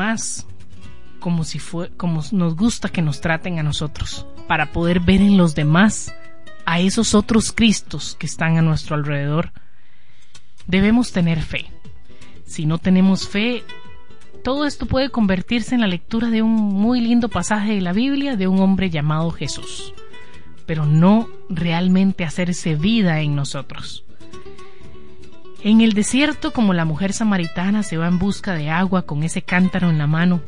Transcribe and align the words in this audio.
demás 0.00 0.46
como 1.18 1.44
si 1.44 1.58
fue 1.58 1.90
como 1.90 2.22
nos 2.32 2.56
gusta 2.56 2.88
que 2.88 3.02
nos 3.02 3.20
traten 3.20 3.58
a 3.58 3.62
nosotros, 3.62 4.26
para 4.48 4.72
poder 4.72 5.00
ver 5.00 5.20
en 5.20 5.36
los 5.36 5.54
demás 5.54 6.14
a 6.64 6.80
esos 6.80 7.14
otros 7.14 7.52
Cristos 7.52 8.16
que 8.18 8.24
están 8.24 8.56
a 8.56 8.62
nuestro 8.62 8.96
alrededor. 8.96 9.52
Debemos 10.66 11.12
tener 11.12 11.42
fe. 11.42 11.66
Si 12.46 12.64
no 12.64 12.78
tenemos 12.78 13.28
fe, 13.28 13.62
todo 14.42 14.64
esto 14.64 14.86
puede 14.86 15.10
convertirse 15.10 15.74
en 15.74 15.82
la 15.82 15.86
lectura 15.86 16.30
de 16.30 16.40
un 16.40 16.54
muy 16.54 17.02
lindo 17.02 17.28
pasaje 17.28 17.74
de 17.74 17.82
la 17.82 17.92
Biblia 17.92 18.36
de 18.36 18.48
un 18.48 18.60
hombre 18.60 18.88
llamado 18.88 19.30
Jesús, 19.30 19.92
pero 20.64 20.86
no 20.86 21.28
realmente 21.50 22.24
hacerse 22.24 22.76
vida 22.76 23.20
en 23.20 23.36
nosotros. 23.36 24.04
En 25.62 25.82
el 25.82 25.92
desierto, 25.92 26.52
como 26.52 26.72
la 26.72 26.86
mujer 26.86 27.12
samaritana 27.12 27.82
se 27.82 27.98
va 27.98 28.08
en 28.08 28.18
busca 28.18 28.54
de 28.54 28.70
agua 28.70 29.02
con 29.02 29.22
ese 29.22 29.42
cántaro 29.42 29.90
en 29.90 29.98
la 29.98 30.06
mano, 30.06 30.40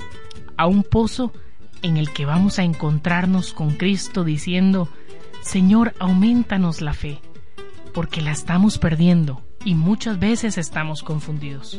a 0.57 0.67
un 0.67 0.83
pozo 0.83 1.35
en 1.83 1.99
el 1.99 2.11
que 2.13 2.25
vamos 2.25 2.59
a 2.59 2.63
encontrarnos 2.63 3.53
con 3.53 3.77
Cristo 3.77 4.25
diciendo, 4.25 4.89
Señor, 5.43 5.95
aumentanos 5.99 6.81
la 6.81 6.95
fe, 6.95 7.21
porque 7.93 8.23
la 8.23 8.31
estamos 8.31 8.79
perdiendo 8.79 9.43
y 9.65 9.75
muchas 9.75 10.19
veces 10.19 10.57
estamos 10.57 11.03
confundidos. 11.03 11.79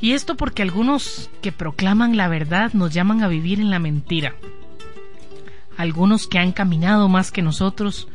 Y 0.00 0.12
esto 0.12 0.36
porque 0.36 0.62
algunos 0.62 1.30
que 1.40 1.52
proclaman 1.52 2.16
la 2.16 2.26
verdad 2.26 2.72
nos 2.72 2.92
llaman 2.92 3.22
a 3.22 3.28
vivir 3.28 3.60
en 3.60 3.70
la 3.70 3.78
mentira. 3.78 4.34
Algunos 5.76 6.26
que 6.26 6.40
han 6.40 6.50
caminado 6.50 7.08
más 7.08 7.30
que 7.30 7.42
nosotros 7.42 8.08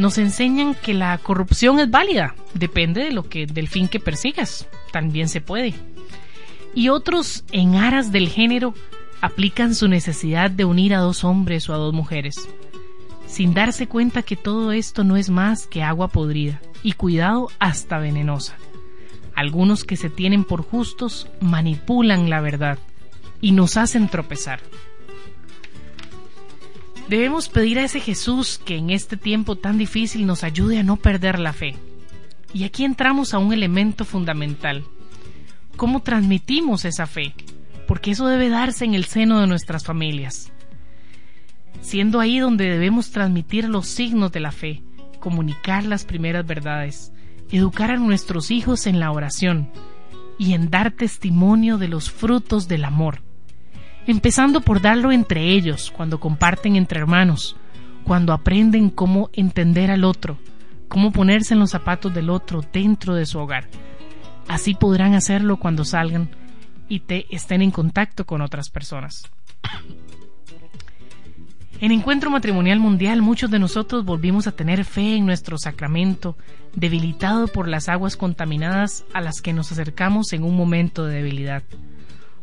nos 0.00 0.18
enseñan 0.18 0.74
que 0.74 0.94
la 0.94 1.16
corrupción 1.18 1.78
es 1.78 1.90
válida, 1.90 2.34
depende 2.54 3.04
de 3.04 3.12
lo 3.12 3.28
que 3.28 3.46
del 3.46 3.68
fin 3.68 3.86
que 3.86 4.00
persigas, 4.00 4.66
también 4.92 5.28
se 5.28 5.40
puede. 5.40 5.74
Y 6.74 6.88
otros 6.88 7.44
en 7.52 7.74
aras 7.74 8.10
del 8.10 8.28
género 8.28 8.74
aplican 9.20 9.74
su 9.74 9.88
necesidad 9.88 10.50
de 10.50 10.64
unir 10.64 10.94
a 10.94 11.00
dos 11.00 11.22
hombres 11.22 11.68
o 11.68 11.74
a 11.74 11.76
dos 11.76 11.92
mujeres, 11.92 12.48
sin 13.26 13.52
darse 13.52 13.86
cuenta 13.86 14.22
que 14.22 14.36
todo 14.36 14.72
esto 14.72 15.04
no 15.04 15.16
es 15.16 15.28
más 15.28 15.66
que 15.66 15.82
agua 15.82 16.08
podrida 16.08 16.60
y 16.82 16.92
cuidado 16.92 17.48
hasta 17.58 17.98
venenosa. 17.98 18.56
Algunos 19.34 19.84
que 19.84 19.96
se 19.96 20.08
tienen 20.08 20.44
por 20.44 20.62
justos 20.62 21.28
manipulan 21.40 22.30
la 22.30 22.40
verdad 22.40 22.78
y 23.40 23.52
nos 23.52 23.76
hacen 23.76 24.08
tropezar. 24.08 24.60
Debemos 27.10 27.48
pedir 27.48 27.80
a 27.80 27.82
ese 27.82 27.98
Jesús 27.98 28.60
que 28.64 28.76
en 28.76 28.90
este 28.90 29.16
tiempo 29.16 29.56
tan 29.56 29.78
difícil 29.78 30.26
nos 30.26 30.44
ayude 30.44 30.78
a 30.78 30.84
no 30.84 30.94
perder 30.94 31.40
la 31.40 31.52
fe. 31.52 31.74
Y 32.54 32.62
aquí 32.62 32.84
entramos 32.84 33.34
a 33.34 33.38
un 33.38 33.52
elemento 33.52 34.04
fundamental. 34.04 34.84
¿Cómo 35.74 36.02
transmitimos 36.02 36.84
esa 36.84 37.08
fe? 37.08 37.34
Porque 37.88 38.12
eso 38.12 38.28
debe 38.28 38.48
darse 38.48 38.84
en 38.84 38.94
el 38.94 39.06
seno 39.06 39.40
de 39.40 39.48
nuestras 39.48 39.84
familias. 39.84 40.52
Siendo 41.80 42.20
ahí 42.20 42.38
donde 42.38 42.70
debemos 42.70 43.10
transmitir 43.10 43.68
los 43.68 43.88
signos 43.88 44.30
de 44.30 44.38
la 44.38 44.52
fe, 44.52 44.84
comunicar 45.18 45.84
las 45.84 46.04
primeras 46.04 46.46
verdades, 46.46 47.12
educar 47.50 47.90
a 47.90 47.96
nuestros 47.96 48.52
hijos 48.52 48.86
en 48.86 49.00
la 49.00 49.10
oración 49.10 49.72
y 50.38 50.52
en 50.52 50.70
dar 50.70 50.92
testimonio 50.92 51.76
de 51.76 51.88
los 51.88 52.08
frutos 52.08 52.68
del 52.68 52.84
amor 52.84 53.20
empezando 54.06 54.60
por 54.60 54.80
darlo 54.80 55.12
entre 55.12 55.52
ellos, 55.52 55.92
cuando 55.94 56.20
comparten 56.20 56.76
entre 56.76 57.00
hermanos, 57.00 57.56
cuando 58.04 58.32
aprenden 58.32 58.90
cómo 58.90 59.30
entender 59.32 59.90
al 59.90 60.04
otro, 60.04 60.38
cómo 60.88 61.12
ponerse 61.12 61.54
en 61.54 61.60
los 61.60 61.70
zapatos 61.70 62.12
del 62.12 62.30
otro 62.30 62.64
dentro 62.72 63.14
de 63.14 63.26
su 63.26 63.38
hogar. 63.38 63.68
Así 64.48 64.74
podrán 64.74 65.14
hacerlo 65.14 65.58
cuando 65.58 65.84
salgan 65.84 66.30
y 66.88 67.00
te 67.00 67.26
estén 67.34 67.62
en 67.62 67.70
contacto 67.70 68.26
con 68.26 68.40
otras 68.40 68.68
personas. 68.70 69.22
En 71.80 71.92
Encuentro 71.92 72.30
Matrimonial 72.30 72.78
Mundial 72.78 73.22
muchos 73.22 73.50
de 73.50 73.58
nosotros 73.58 74.04
volvimos 74.04 74.46
a 74.46 74.52
tener 74.52 74.84
fe 74.84 75.16
en 75.16 75.24
nuestro 75.24 75.56
sacramento, 75.56 76.36
debilitado 76.74 77.46
por 77.48 77.68
las 77.68 77.88
aguas 77.88 78.18
contaminadas 78.18 79.04
a 79.14 79.22
las 79.22 79.40
que 79.40 79.54
nos 79.54 79.72
acercamos 79.72 80.34
en 80.34 80.42
un 80.42 80.56
momento 80.56 81.06
de 81.06 81.14
debilidad. 81.14 81.62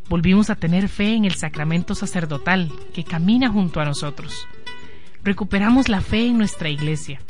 Volvimos 0.08 0.48
a 0.48 0.54
tener 0.54 0.88
fe 0.88 1.14
en 1.14 1.26
el 1.26 1.34
sacramento 1.34 1.94
sacerdotal 1.94 2.72
que 2.94 3.04
camina 3.04 3.50
junto 3.50 3.80
a 3.80 3.84
nosotros. 3.84 4.46
Recuperamos 5.22 5.90
la 5.90 6.00
fe 6.00 6.26
en 6.26 6.38
nuestra 6.38 6.70
iglesia. 6.70 7.20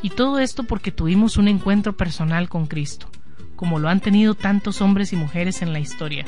Y 0.00 0.10
todo 0.10 0.38
esto 0.38 0.64
porque 0.64 0.92
tuvimos 0.92 1.36
un 1.36 1.48
encuentro 1.48 1.94
personal 1.96 2.48
con 2.48 2.66
Cristo, 2.66 3.08
como 3.54 3.78
lo 3.78 3.90
han 3.90 4.00
tenido 4.00 4.34
tantos 4.34 4.80
hombres 4.80 5.12
y 5.12 5.16
mujeres 5.16 5.60
en 5.60 5.74
la 5.74 5.80
historia. 5.80 6.24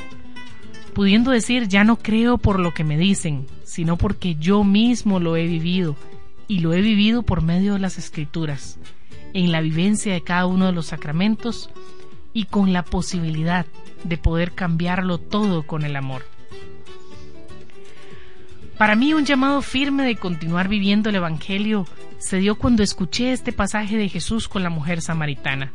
Pudiendo 0.93 1.31
decir, 1.31 1.67
ya 1.67 1.83
no 1.83 1.97
creo 1.97 2.37
por 2.37 2.59
lo 2.59 2.73
que 2.73 2.83
me 2.83 2.97
dicen, 2.97 3.47
sino 3.63 3.97
porque 3.97 4.35
yo 4.35 4.63
mismo 4.63 5.19
lo 5.19 5.37
he 5.37 5.47
vivido, 5.47 5.95
y 6.47 6.59
lo 6.59 6.73
he 6.73 6.81
vivido 6.81 7.23
por 7.23 7.41
medio 7.41 7.73
de 7.73 7.79
las 7.79 7.97
escrituras, 7.97 8.79
en 9.33 9.51
la 9.51 9.61
vivencia 9.61 10.13
de 10.13 10.21
cada 10.21 10.45
uno 10.45 10.65
de 10.65 10.71
los 10.71 10.87
sacramentos 10.87 11.69
y 12.33 12.45
con 12.45 12.73
la 12.73 12.83
posibilidad 12.83 13.65
de 14.03 14.17
poder 14.17 14.53
cambiarlo 14.53 15.17
todo 15.17 15.63
con 15.63 15.83
el 15.83 15.95
amor. 15.95 16.25
Para 18.77 18.95
mí 18.95 19.13
un 19.13 19.25
llamado 19.25 19.61
firme 19.61 20.03
de 20.05 20.15
continuar 20.15 20.69
viviendo 20.69 21.09
el 21.09 21.15
Evangelio 21.15 21.85
se 22.17 22.37
dio 22.37 22.57
cuando 22.57 22.81
escuché 22.81 23.33
este 23.33 23.51
pasaje 23.51 23.97
de 23.97 24.07
Jesús 24.07 24.47
con 24.47 24.63
la 24.63 24.69
mujer 24.69 25.01
samaritana, 25.01 25.71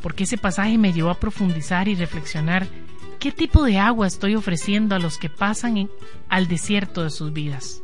porque 0.00 0.24
ese 0.24 0.38
pasaje 0.38 0.78
me 0.78 0.92
llevó 0.92 1.10
a 1.10 1.18
profundizar 1.18 1.88
y 1.88 1.96
reflexionar 1.96 2.68
qué 3.18 3.32
tipo 3.32 3.64
de 3.64 3.78
agua 3.78 4.06
estoy 4.06 4.36
ofreciendo 4.36 4.94
a 4.94 4.98
los 4.98 5.18
que 5.18 5.28
pasan 5.28 5.88
al 6.28 6.46
desierto 6.46 7.02
de 7.02 7.10
sus 7.10 7.32
vidas. 7.32 7.82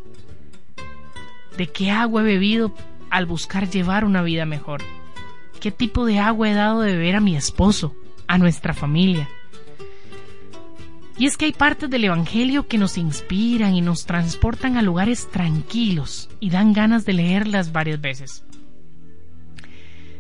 ¿De 1.57 1.67
qué 1.67 1.91
agua 1.91 2.21
he 2.23 2.25
bebido 2.25 2.73
al 3.11 3.27
buscar 3.27 3.69
llevar 3.69 4.05
una 4.05 4.23
vida 4.23 4.47
mejor? 4.47 4.83
¿Qué 5.61 5.71
tipo 5.71 6.07
de 6.07 6.19
agua 6.19 6.51
he 6.51 6.55
dado 6.55 6.81
de 6.81 6.93
beber 6.93 7.17
a 7.17 7.21
mi 7.21 7.37
esposo, 7.37 7.95
a 8.27 8.39
nuestra 8.39 8.75
familia, 8.75 9.29
y 11.19 11.25
es 11.25 11.39
que 11.39 11.47
hay 11.47 11.53
partes 11.53 11.89
del 11.89 12.05
Evangelio 12.05 12.69
que 12.69 12.77
nos 12.77 12.99
inspiran 12.99 13.75
y 13.75 13.81
nos 13.81 14.05
transportan 14.05 14.77
a 14.77 14.83
lugares 14.83 15.31
tranquilos 15.31 16.29
y 16.41 16.51
dan 16.51 16.75
ganas 16.75 17.07
de 17.07 17.15
leerlas 17.15 17.73
varias 17.73 18.01
veces. 18.03 18.45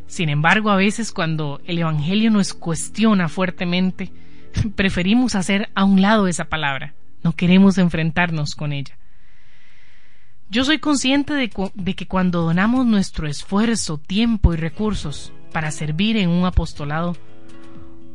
Sin 0.06 0.30
embargo, 0.30 0.70
a 0.70 0.76
veces 0.76 1.12
cuando 1.12 1.60
el 1.66 1.78
Evangelio 1.78 2.30
nos 2.30 2.54
cuestiona 2.54 3.28
fuertemente, 3.28 4.10
preferimos 4.74 5.34
hacer 5.34 5.68
a 5.74 5.84
un 5.84 6.00
lado 6.00 6.28
esa 6.28 6.46
palabra, 6.46 6.94
no 7.22 7.32
queremos 7.32 7.76
enfrentarnos 7.76 8.54
con 8.54 8.72
ella. 8.72 8.96
Yo 10.48 10.64
soy 10.64 10.78
consciente 10.78 11.34
de, 11.34 11.48
que 11.94 12.06
cuando 12.06 12.42
donamos 12.42 12.86
nuestro 12.86 13.26
esfuerzo, 13.26 13.98
tiempo 13.98 14.54
y 14.54 14.56
recursos 14.56 15.32
para 15.52 15.72
servir 15.72 16.16
en 16.16 16.30
un 16.30 16.44
apostolado, 16.46 17.16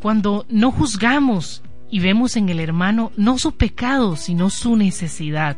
cuando 0.02 0.46
no 0.50 0.72
juzgamos 0.72 1.62
y 1.90 2.00
vemos 2.00 2.38
en 2.38 2.48
el 2.48 2.60
hermano 2.62 3.12
no 3.18 3.38
su 3.38 3.52
pecado, 3.54 4.16
sino 4.16 4.50
su 4.50 4.78
necesidad. 4.78 5.58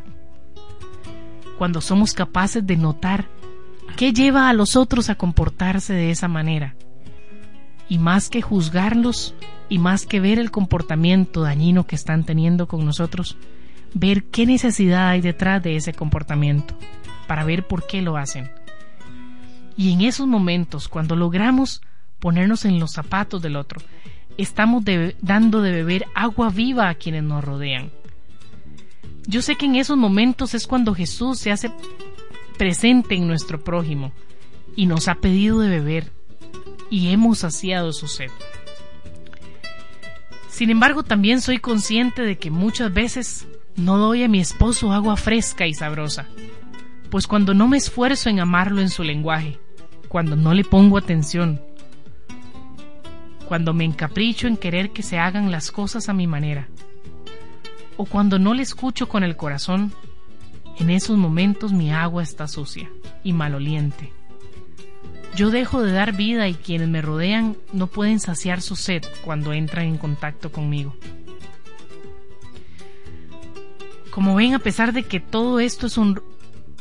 Cuando 1.58 1.80
somos 1.80 2.12
capaces 2.12 2.66
de 2.66 2.76
notar 2.76 3.28
qué 3.96 4.12
lleva 4.12 4.48
a 4.48 4.52
los 4.52 4.74
otros 4.74 5.10
a 5.10 5.14
comportarse 5.14 5.92
de 5.92 6.10
esa 6.10 6.26
manera. 6.26 6.74
Y 7.88 7.98
más 7.98 8.28
que 8.28 8.42
juzgarlos 8.42 9.34
y 9.68 9.78
más 9.78 10.06
que 10.06 10.18
ver 10.18 10.40
el 10.40 10.50
comportamiento 10.50 11.42
dañino 11.42 11.86
que 11.86 11.94
están 11.94 12.24
teniendo 12.24 12.66
con 12.66 12.84
nosotros, 12.84 13.36
ver 13.94 14.24
qué 14.24 14.46
necesidad 14.46 15.08
hay 15.08 15.20
detrás 15.20 15.62
de 15.62 15.76
ese 15.76 15.92
comportamiento, 15.92 16.76
para 17.26 17.44
ver 17.44 17.66
por 17.66 17.86
qué 17.86 18.02
lo 18.02 18.16
hacen. 18.16 18.50
Y 19.76 19.92
en 19.92 20.02
esos 20.02 20.26
momentos, 20.26 20.88
cuando 20.88 21.16
logramos 21.16 21.80
ponernos 22.20 22.64
en 22.64 22.78
los 22.78 22.92
zapatos 22.92 23.42
del 23.42 23.56
otro 23.56 23.80
estamos 24.36 24.84
dando 25.20 25.62
de 25.62 25.70
beber 25.70 26.06
agua 26.14 26.50
viva 26.50 26.88
a 26.88 26.94
quienes 26.94 27.22
nos 27.22 27.44
rodean. 27.44 27.90
Yo 29.26 29.42
sé 29.42 29.56
que 29.56 29.66
en 29.66 29.76
esos 29.76 29.96
momentos 29.96 30.54
es 30.54 30.66
cuando 30.66 30.94
Jesús 30.94 31.38
se 31.38 31.50
hace 31.50 31.70
presente 32.58 33.14
en 33.14 33.26
nuestro 33.26 33.62
prójimo 33.62 34.12
y 34.76 34.86
nos 34.86 35.08
ha 35.08 35.16
pedido 35.16 35.60
de 35.60 35.68
beber 35.68 36.12
y 36.90 37.08
hemos 37.08 37.38
saciado 37.38 37.92
su 37.92 38.06
sed. 38.08 38.30
Sin 40.48 40.70
embargo, 40.70 41.02
también 41.02 41.40
soy 41.40 41.58
consciente 41.58 42.22
de 42.22 42.38
que 42.38 42.50
muchas 42.50 42.92
veces 42.92 43.46
no 43.76 43.98
doy 43.98 44.22
a 44.22 44.28
mi 44.28 44.40
esposo 44.40 44.92
agua 44.92 45.16
fresca 45.16 45.66
y 45.66 45.74
sabrosa, 45.74 46.26
pues 47.10 47.26
cuando 47.26 47.54
no 47.54 47.68
me 47.68 47.76
esfuerzo 47.76 48.28
en 48.28 48.40
amarlo 48.40 48.80
en 48.80 48.90
su 48.90 49.02
lenguaje, 49.02 49.58
cuando 50.08 50.36
no 50.36 50.54
le 50.54 50.64
pongo 50.64 50.96
atención, 50.96 51.60
cuando 53.48 53.74
me 53.74 53.84
encapricho 53.84 54.46
en 54.46 54.56
querer 54.56 54.90
que 54.90 55.02
se 55.02 55.18
hagan 55.18 55.50
las 55.50 55.70
cosas 55.70 56.08
a 56.08 56.14
mi 56.14 56.26
manera, 56.26 56.68
o 57.96 58.04
cuando 58.04 58.38
no 58.38 58.54
le 58.54 58.62
escucho 58.62 59.08
con 59.08 59.24
el 59.24 59.36
corazón, 59.36 59.92
en 60.78 60.90
esos 60.90 61.16
momentos 61.16 61.72
mi 61.72 61.92
agua 61.92 62.22
está 62.22 62.48
sucia 62.48 62.90
y 63.22 63.32
maloliente. 63.32 64.12
Yo 65.36 65.50
dejo 65.50 65.82
de 65.82 65.92
dar 65.92 66.12
vida 66.12 66.48
y 66.48 66.54
quienes 66.54 66.88
me 66.88 67.02
rodean 67.02 67.56
no 67.72 67.88
pueden 67.88 68.20
saciar 68.20 68.60
su 68.60 68.76
sed 68.76 69.02
cuando 69.24 69.52
entran 69.52 69.86
en 69.86 69.98
contacto 69.98 70.52
conmigo. 70.52 70.94
Como 74.14 74.36
ven, 74.36 74.54
a 74.54 74.60
pesar 74.60 74.92
de 74.92 75.02
que 75.02 75.18
todo 75.18 75.58
esto 75.58 75.88
es 75.88 75.98
un 75.98 76.22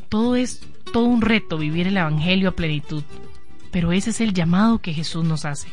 todo 0.07 0.35
es 0.35 0.62
todo 0.91 1.06
un 1.06 1.21
reto 1.21 1.57
vivir 1.57 1.88
el 1.88 1.97
evangelio 1.97 2.50
a 2.50 2.56
plenitud, 2.56 3.03
pero 3.71 3.91
ese 3.91 4.12
es 4.12 4.21
el 4.21 4.35
llamado 4.35 4.77
que 4.77 4.94
Jesús 4.94 5.25
nos 5.25 5.44
hace. 5.44 5.68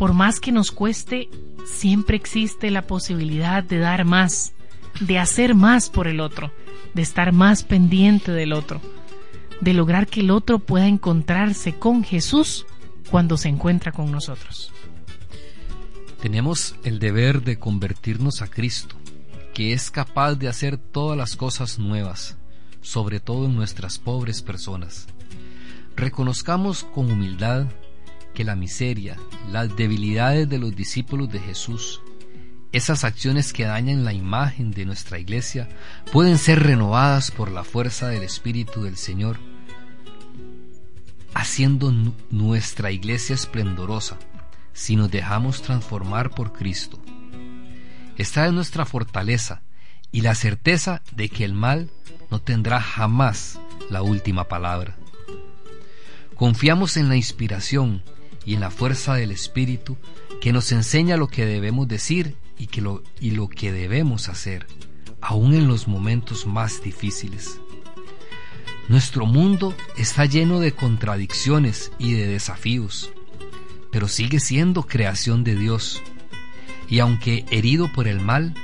Por 0.00 0.14
más 0.14 0.40
que 0.40 0.50
nos 0.50 0.72
cueste, 0.72 1.28
siempre 1.64 2.16
existe 2.16 2.72
la 2.72 2.82
posibilidad 2.82 3.62
de 3.62 3.78
dar 3.78 4.04
más, 4.04 4.52
de 4.98 5.20
hacer 5.20 5.54
más 5.54 5.88
por 5.88 6.08
el 6.08 6.18
otro, 6.18 6.50
de 6.92 7.02
estar 7.02 7.30
más 7.30 7.62
pendiente 7.62 8.32
del 8.32 8.52
otro, 8.52 8.80
de 9.60 9.74
lograr 9.74 10.08
que 10.08 10.22
el 10.22 10.32
otro 10.32 10.58
pueda 10.58 10.88
encontrarse 10.88 11.74
con 11.74 12.02
Jesús 12.02 12.66
cuando 13.12 13.36
se 13.36 13.48
encuentra 13.48 13.92
con 13.92 14.10
nosotros. 14.10 14.72
Tenemos 16.20 16.74
el 16.82 16.98
deber 16.98 17.42
de 17.42 17.60
convertirnos 17.60 18.42
a 18.42 18.48
Cristo, 18.48 18.96
que 19.54 19.72
es 19.72 19.90
capaz 19.90 20.34
de 20.36 20.48
hacer 20.48 20.78
todas 20.78 21.16
las 21.16 21.36
cosas 21.36 21.78
nuevas, 21.78 22.36
sobre 22.80 23.20
todo 23.20 23.46
en 23.46 23.54
nuestras 23.54 23.98
pobres 23.98 24.42
personas. 24.42 25.06
Reconozcamos 25.96 26.84
con 26.84 27.10
humildad 27.10 27.66
que 28.34 28.44
la 28.44 28.56
miseria, 28.56 29.16
las 29.50 29.76
debilidades 29.76 30.48
de 30.48 30.58
los 30.58 30.74
discípulos 30.74 31.30
de 31.30 31.38
Jesús, 31.38 32.00
esas 32.72 33.04
acciones 33.04 33.52
que 33.52 33.64
dañan 33.64 34.04
la 34.04 34.14
imagen 34.14 34.70
de 34.70 34.86
nuestra 34.86 35.18
iglesia, 35.18 35.68
pueden 36.10 36.38
ser 36.38 36.62
renovadas 36.62 37.30
por 37.30 37.50
la 37.50 37.64
fuerza 37.64 38.08
del 38.08 38.22
Espíritu 38.22 38.82
del 38.82 38.96
Señor, 38.96 39.38
haciendo 41.34 41.92
nuestra 42.30 42.90
iglesia 42.90 43.34
esplendorosa 43.34 44.18
si 44.72 44.96
nos 44.96 45.10
dejamos 45.10 45.60
transformar 45.60 46.30
por 46.30 46.52
Cristo. 46.52 46.98
Esta 48.18 48.46
es 48.46 48.52
nuestra 48.52 48.84
fortaleza 48.84 49.62
y 50.10 50.20
la 50.20 50.34
certeza 50.34 51.02
de 51.12 51.28
que 51.28 51.44
el 51.44 51.54
mal 51.54 51.90
no 52.30 52.40
tendrá 52.40 52.80
jamás 52.80 53.58
la 53.90 54.02
última 54.02 54.44
palabra. 54.44 54.96
Confiamos 56.34 56.96
en 56.96 57.08
la 57.08 57.16
inspiración 57.16 58.02
y 58.44 58.54
en 58.54 58.60
la 58.60 58.70
fuerza 58.70 59.14
del 59.14 59.30
Espíritu 59.30 59.96
que 60.40 60.52
nos 60.52 60.72
enseña 60.72 61.16
lo 61.16 61.28
que 61.28 61.46
debemos 61.46 61.88
decir 61.88 62.36
y, 62.58 62.66
que 62.66 62.80
lo, 62.80 63.02
y 63.20 63.30
lo 63.30 63.48
que 63.48 63.72
debemos 63.72 64.28
hacer, 64.28 64.66
aun 65.20 65.54
en 65.54 65.68
los 65.68 65.88
momentos 65.88 66.46
más 66.46 66.82
difíciles. 66.82 67.60
Nuestro 68.88 69.24
mundo 69.24 69.74
está 69.96 70.24
lleno 70.26 70.60
de 70.60 70.72
contradicciones 70.72 71.92
y 71.98 72.12
de 72.12 72.26
desafíos, 72.26 73.10
pero 73.90 74.08
sigue 74.08 74.40
siendo 74.40 74.82
creación 74.82 75.44
de 75.44 75.54
Dios, 75.54 76.02
y 76.88 76.98
aunque 76.98 77.44
herido 77.50 77.90
por 77.92 78.08
el 78.08 78.20
mal, 78.20 78.54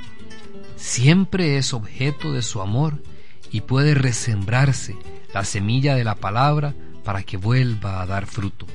siempre 0.75 1.57
es 1.57 1.73
objeto 1.73 2.31
de 2.31 2.41
su 2.41 2.61
amor 2.61 3.01
y 3.51 3.61
puede 3.61 3.93
resembrarse 3.93 4.95
la 5.33 5.43
semilla 5.43 5.95
de 5.95 6.03
la 6.03 6.15
palabra 6.15 6.75
para 7.03 7.23
que 7.23 7.37
vuelva 7.37 8.01
a 8.01 8.05
dar 8.05 8.25
fruto. 8.25 8.65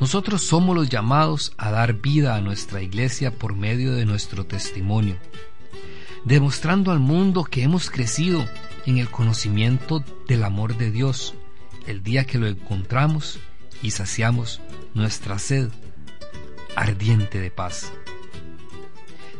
Nosotros 0.00 0.42
somos 0.42 0.74
los 0.74 0.88
llamados 0.88 1.52
a 1.56 1.70
dar 1.70 1.94
vida 1.94 2.34
a 2.34 2.40
nuestra 2.40 2.82
iglesia 2.82 3.30
por 3.30 3.54
medio 3.54 3.94
de 3.94 4.04
nuestro 4.04 4.44
testimonio, 4.44 5.16
demostrando 6.24 6.90
al 6.90 6.98
mundo 6.98 7.44
que 7.44 7.62
hemos 7.62 7.90
crecido 7.90 8.44
en 8.86 8.98
el 8.98 9.08
conocimiento 9.08 10.04
del 10.26 10.44
amor 10.44 10.76
de 10.76 10.90
Dios 10.90 11.34
el 11.86 12.02
día 12.02 12.24
que 12.24 12.38
lo 12.38 12.46
encontramos 12.46 13.38
y 13.82 13.90
saciamos 13.90 14.60
nuestra 14.94 15.38
sed 15.38 15.70
ardiente 16.76 17.40
de 17.40 17.50
paz. 17.50 17.92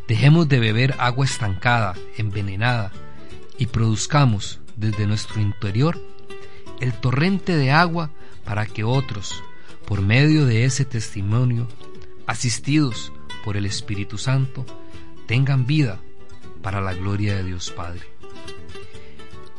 Dejemos 0.08 0.48
de 0.48 0.60
beber 0.60 0.94
agua 0.98 1.24
estancada, 1.24 1.94
envenenada, 2.16 2.92
y 3.58 3.66
produzcamos 3.66 4.60
desde 4.76 5.06
nuestro 5.06 5.40
interior 5.40 6.00
el 6.80 6.92
torrente 6.92 7.56
de 7.56 7.70
agua 7.70 8.10
para 8.44 8.66
que 8.66 8.84
otros, 8.84 9.42
por 9.86 10.02
medio 10.02 10.44
de 10.44 10.64
ese 10.64 10.84
testimonio, 10.84 11.68
asistidos 12.26 13.12
por 13.44 13.56
el 13.56 13.66
Espíritu 13.66 14.18
Santo, 14.18 14.66
tengan 15.26 15.66
vida 15.66 16.00
para 16.62 16.80
la 16.80 16.94
gloria 16.94 17.36
de 17.36 17.44
Dios 17.44 17.70
Padre. 17.70 18.02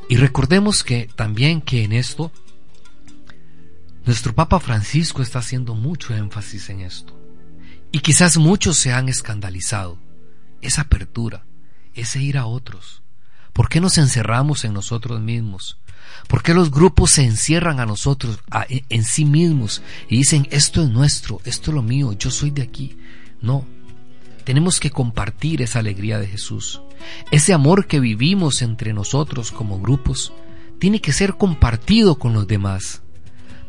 Y 0.09 0.17
recordemos 0.17 0.83
que 0.83 1.09
también 1.15 1.61
que 1.61 1.83
en 1.83 1.93
esto 1.93 2.31
nuestro 4.05 4.35
Papa 4.35 4.59
Francisco 4.59 5.23
está 5.23 5.39
haciendo 5.39 5.73
mucho 5.73 6.13
énfasis 6.13 6.69
en 6.69 6.81
esto. 6.81 7.14
Y 7.91 7.99
quizás 7.99 8.37
muchos 8.37 8.77
se 8.77 8.93
han 8.93 9.09
escandalizado. 9.09 9.99
Esa 10.61 10.81
apertura, 10.81 11.45
ese 11.93 12.21
ir 12.21 12.37
a 12.37 12.45
otros. 12.45 13.03
¿Por 13.53 13.69
qué 13.69 13.79
nos 13.79 13.97
encerramos 13.97 14.65
en 14.65 14.73
nosotros 14.73 15.21
mismos? 15.21 15.79
¿Por 16.27 16.43
qué 16.43 16.53
los 16.53 16.71
grupos 16.71 17.11
se 17.11 17.23
encierran 17.23 17.79
a 17.79 17.85
nosotros, 17.85 18.39
en 18.69 19.03
sí 19.03 19.25
mismos, 19.25 19.81
y 20.09 20.17
dicen, 20.17 20.47
esto 20.51 20.83
es 20.83 20.89
nuestro, 20.89 21.39
esto 21.45 21.71
es 21.71 21.75
lo 21.75 21.81
mío, 21.81 22.13
yo 22.13 22.31
soy 22.31 22.51
de 22.51 22.63
aquí? 22.63 22.97
No, 23.41 23.65
tenemos 24.43 24.79
que 24.79 24.91
compartir 24.91 25.61
esa 25.61 25.79
alegría 25.79 26.19
de 26.19 26.27
Jesús. 26.27 26.81
Ese 27.31 27.53
amor 27.53 27.87
que 27.87 27.99
vivimos 27.99 28.61
entre 28.61 28.93
nosotros 28.93 29.51
como 29.51 29.79
grupos 29.79 30.33
tiene 30.79 30.99
que 31.01 31.13
ser 31.13 31.35
compartido 31.35 32.19
con 32.19 32.33
los 32.33 32.47
demás, 32.47 33.01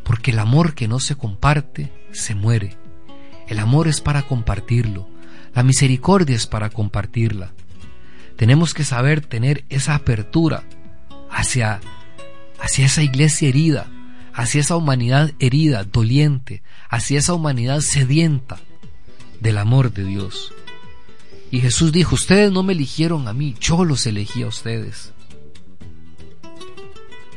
porque 0.03 0.31
el 0.31 0.39
amor 0.39 0.73
que 0.73 0.87
no 0.87 0.99
se 0.99 1.15
comparte 1.15 1.91
se 2.11 2.35
muere. 2.35 2.77
El 3.47 3.59
amor 3.59 3.87
es 3.87 4.01
para 4.01 4.23
compartirlo, 4.23 5.07
la 5.55 5.63
misericordia 5.63 6.35
es 6.35 6.47
para 6.47 6.69
compartirla. 6.69 7.53
Tenemos 8.35 8.73
que 8.73 8.83
saber 8.83 9.21
tener 9.21 9.65
esa 9.69 9.95
apertura 9.95 10.63
hacia 11.31 11.81
hacia 12.59 12.85
esa 12.85 13.03
iglesia 13.03 13.49
herida, 13.49 13.87
hacia 14.33 14.61
esa 14.61 14.75
humanidad 14.75 15.31
herida, 15.39 15.83
doliente, 15.83 16.63
hacia 16.89 17.19
esa 17.19 17.33
humanidad 17.33 17.81
sedienta 17.81 18.59
del 19.39 19.57
amor 19.57 19.91
de 19.93 20.03
Dios. 20.03 20.53
Y 21.49 21.59
Jesús 21.61 21.91
dijo, 21.91 22.15
ustedes 22.15 22.51
no 22.51 22.63
me 22.63 22.73
eligieron 22.73 23.27
a 23.27 23.33
mí, 23.33 23.55
yo 23.59 23.85
los 23.85 24.05
elegí 24.05 24.43
a 24.43 24.47
ustedes. 24.47 25.13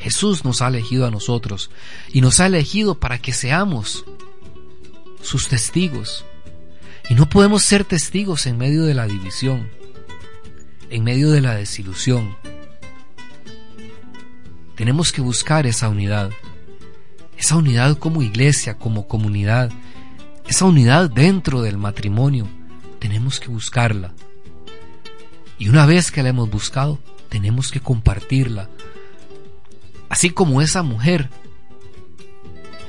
Jesús 0.00 0.44
nos 0.44 0.62
ha 0.62 0.68
elegido 0.68 1.06
a 1.06 1.10
nosotros 1.10 1.70
y 2.12 2.22
nos 2.22 2.40
ha 2.40 2.46
elegido 2.46 2.98
para 2.98 3.18
que 3.18 3.32
seamos 3.32 4.04
sus 5.22 5.49
testigos. 5.49 6.25
Y 7.08 7.14
no 7.14 7.28
podemos 7.28 7.62
ser 7.62 7.84
testigos 7.84 8.46
en 8.46 8.58
medio 8.58 8.84
de 8.84 8.94
la 8.94 9.06
división, 9.06 9.69
en 10.90 11.05
medio 11.05 11.31
de 11.31 11.41
la 11.41 11.55
desilusión, 11.55 12.36
tenemos 14.81 15.12
que 15.12 15.20
buscar 15.20 15.67
esa 15.67 15.91
unidad. 15.91 16.31
Esa 17.36 17.56
unidad 17.56 17.98
como 17.98 18.22
iglesia, 18.22 18.79
como 18.79 19.06
comunidad. 19.06 19.70
Esa 20.48 20.65
unidad 20.65 21.10
dentro 21.10 21.60
del 21.60 21.77
matrimonio. 21.77 22.48
Tenemos 22.98 23.41
que 23.41 23.48
buscarla. 23.48 24.15
Y 25.58 25.69
una 25.69 25.84
vez 25.84 26.10
que 26.10 26.22
la 26.22 26.31
hemos 26.31 26.48
buscado, 26.48 26.98
tenemos 27.29 27.70
que 27.70 27.81
compartirla. 27.81 28.70
Así 30.08 30.31
como 30.31 30.62
esa 30.62 30.82
mujer 30.82 31.29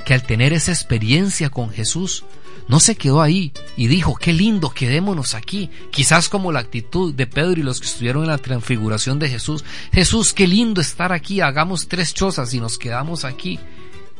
que 0.04 0.14
al 0.14 0.22
tener 0.22 0.52
esa 0.52 0.72
experiencia 0.72 1.50
con 1.50 1.70
Jesús, 1.70 2.24
no 2.68 2.80
se 2.80 2.96
quedó 2.96 3.20
ahí 3.20 3.52
y 3.76 3.88
dijo, 3.88 4.14
qué 4.14 4.32
lindo, 4.32 4.70
quedémonos 4.70 5.34
aquí. 5.34 5.70
Quizás 5.90 6.28
como 6.28 6.52
la 6.52 6.60
actitud 6.60 7.14
de 7.14 7.26
Pedro 7.26 7.60
y 7.60 7.64
los 7.64 7.80
que 7.80 7.86
estuvieron 7.86 8.22
en 8.22 8.30
la 8.30 8.38
transfiguración 8.38 9.18
de 9.18 9.28
Jesús. 9.28 9.64
Jesús, 9.92 10.32
qué 10.32 10.46
lindo 10.46 10.80
estar 10.80 11.12
aquí, 11.12 11.40
hagamos 11.40 11.88
tres 11.88 12.14
chozas 12.14 12.54
y 12.54 12.60
nos 12.60 12.78
quedamos 12.78 13.24
aquí. 13.24 13.58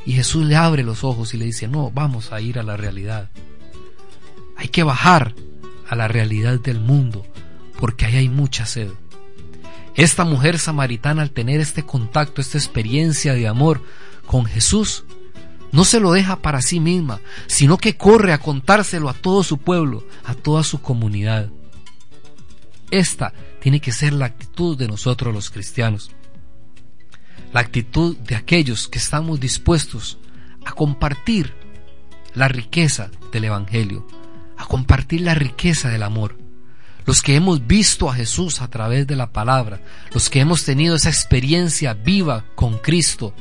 Y 0.05 0.13
Jesús 0.13 0.45
le 0.45 0.57
abre 0.57 0.83
los 0.83 1.05
ojos 1.05 1.35
y 1.35 1.39
le 1.39 1.45
dice, 1.45 1.69
no, 1.69 1.91
vamos 1.91 2.33
a 2.33 2.41
ir 2.41 2.59
a 2.59 2.63
la 2.63 2.77
realidad. 2.77 3.31
Hay 4.57 4.69
que 4.69 4.83
bajar 4.83 5.35
a 5.89 5.95
la 5.95 6.09
realidad 6.09 6.59
del 6.59 6.81
mundo, 6.81 7.27
porque 7.79 8.07
ahí 8.07 8.17
hay 8.17 8.29
mucha 8.29 8.67
sed. 8.67 8.91
Esta 9.95 10.25
mujer 10.25 10.59
samaritana 10.59 11.23
al 11.23 11.31
tener 11.31 11.61
este 11.61 11.85
contacto, 11.85 12.41
esta 12.41 12.59
experiencia 12.59 13.35
de 13.35 13.47
amor 13.47 13.83
con 14.27 14.47
Jesús, 14.47 15.05
no 15.73 15.85
se 15.85 16.01
lo 16.01 16.13
deja 16.13 16.37
para 16.37 16.61
sí 16.61 16.81
misma, 16.81 17.21
sino 17.47 17.79
que 17.79 17.97
corre 17.97 18.33
a 18.33 18.39
contárselo 18.39 19.09
a 19.09 19.15
todo 19.15 19.43
su 19.43 19.59
pueblo, 19.59 20.07
a 20.25 20.35
toda 20.35 20.63
su 20.63 20.83
comunidad. 20.83 21.51
Esta 22.91 23.33
tiene 23.61 23.81
que 23.81 23.91
ser 23.91 24.13
la 24.13 24.27
actitud 24.27 24.77
de 24.77 24.87
nosotros 24.87 25.35
los 25.35 25.51
cristianos, 25.51 26.11
la 27.55 27.61
actitud 27.61 28.17
de 28.19 28.37
aquellos 28.37 28.87
que 28.87 28.99
estamos 28.99 29.41
dispuestos 29.41 30.19
a 30.67 30.73
compartir 30.73 31.55
la 32.35 32.49
riqueza 32.49 33.11
del 33.33 33.45
Evangelio, 33.45 34.07
a 34.59 34.67
compartir 34.67 35.23
la 35.23 35.35
riqueza 35.35 35.89
del 35.89 36.03
amor. 36.03 36.39
Los 37.07 37.23
que 37.23 37.35
hemos 37.35 37.67
visto 37.67 38.11
a 38.11 38.15
Jesús 38.15 38.61
a 38.61 38.69
través 38.69 39.07
de 39.07 39.17
la 39.17 39.33
palabra, 39.33 39.81
los 40.13 40.29
que 40.29 40.41
hemos 40.41 40.65
tenido 40.65 40.95
esa 40.95 41.09
experiencia 41.09 41.95
viva 41.95 42.45
con 42.55 42.79
Cristo 42.79 43.35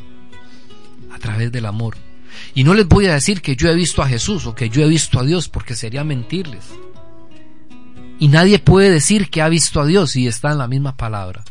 a 1.12 1.20
través 1.20 1.52
del 1.52 1.66
amor. 1.66 1.96
Y 2.54 2.64
no 2.64 2.74
les 2.74 2.88
voy 2.88 3.08
a 3.08 3.14
decir 3.14 3.42
que 3.42 3.56
yo 3.56 3.70
he 3.70 3.76
visto 3.76 4.02
a 4.02 4.08
Jesús 4.08 4.46
o 4.46 4.56
que 4.56 4.70
yo 4.70 4.84
he 4.84 4.88
visto 4.88 5.20
a 5.20 5.24
Dios 5.24 5.48
porque 5.48 5.76
sería 5.76 6.04
mentirles. 6.04 6.66
Y 8.20 8.28
nadie 8.28 8.60
puede 8.60 8.92
decir 8.92 9.30
que 9.30 9.42
ha 9.42 9.50
visto 9.50 9.82
a 9.82 9.86
Dios 9.86 10.16
y 10.16 10.28
está 10.28 10.52
en 10.52 10.60
la 10.60 10.68
misma 10.68 10.96
palabra. 10.96 11.44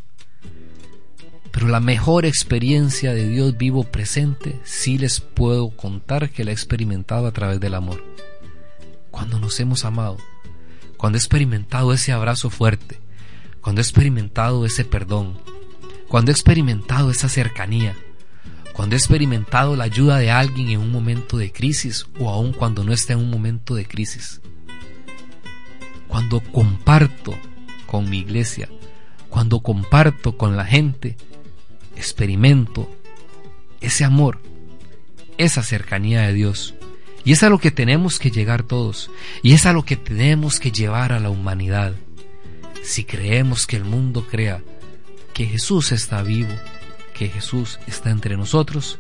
Pero 1.51 1.67
la 1.69 1.81
mejor 1.81 2.27
experiencia 2.27 3.13
de 3.13 3.29
Dios 3.29 3.57
vivo 3.57 3.85
presente 3.85 4.61
sí 4.63 4.97
les 4.97 5.21
puedo 5.21 5.71
contar 5.71 6.31
que 6.31 6.45
la 6.45 6.51
he 6.51 6.55
experimentado 6.55 7.27
a 7.27 7.33
través 7.33 7.59
del 7.59 7.75
amor. 7.75 8.05
Cuando 9.11 9.41
nos 9.41 9.59
hemos 9.59 9.85
amado, 9.85 10.19
cuando 10.97 11.17
he 11.17 11.19
experimentado 11.19 11.93
ese 11.93 12.13
abrazo 12.13 12.51
fuerte, 12.51 13.01
cuando 13.61 13.81
he 13.81 13.83
experimentado 13.83 14.65
ese 14.65 14.85
perdón, 14.85 15.39
cuando 16.09 16.31
he 16.31 16.35
experimentado 16.35 17.11
esa 17.11 17.29
cercanía, 17.29 17.97
cuando 18.81 18.97
he 18.97 18.99
experimentado 18.99 19.77
la 19.77 19.85
ayuda 19.85 20.17
de 20.17 20.31
alguien 20.31 20.71
en 20.71 20.81
un 20.81 20.91
momento 20.91 21.37
de 21.37 21.53
crisis 21.53 22.07
o 22.19 22.31
aun 22.31 22.55
cuando 22.55 22.83
no 22.83 22.95
está 22.95 23.13
en 23.13 23.19
un 23.19 23.29
momento 23.29 23.75
de 23.75 23.85
crisis. 23.85 24.41
Cuando 26.09 26.41
comparto 26.41 27.39
con 27.85 28.09
mi 28.09 28.21
iglesia, 28.21 28.71
cuando 29.29 29.61
comparto 29.61 30.39
con 30.39 30.57
la 30.57 30.65
gente, 30.65 31.19
experimento 31.95 32.91
ese 33.83 34.07
amor, 34.07 34.41
esa 35.37 35.63
cercanía 35.63 36.23
de 36.23 36.33
Dios. 36.33 36.75
Y 37.23 37.33
es 37.33 37.43
a 37.43 37.51
lo 37.51 37.59
que 37.59 37.71
tenemos 37.71 38.19
que 38.19 38.31
llegar 38.31 38.63
todos. 38.63 39.11
Y 39.43 39.53
es 39.53 39.67
a 39.67 39.75
lo 39.75 39.85
que 39.85 39.97
tenemos 39.97 40.59
que 40.59 40.73
llevar 40.73 41.13
a 41.13 41.21
la 41.21 41.29
humanidad. 41.29 41.97
Si 42.83 43.05
creemos 43.05 43.67
que 43.67 43.77
el 43.77 43.85
mundo 43.85 44.27
crea 44.27 44.63
que 45.35 45.45
Jesús 45.45 45.93
está 45.93 46.23
vivo, 46.23 46.55
que 47.21 47.29
Jesús 47.29 47.79
está 47.87 48.09
entre 48.09 48.35
nosotros, 48.39 48.99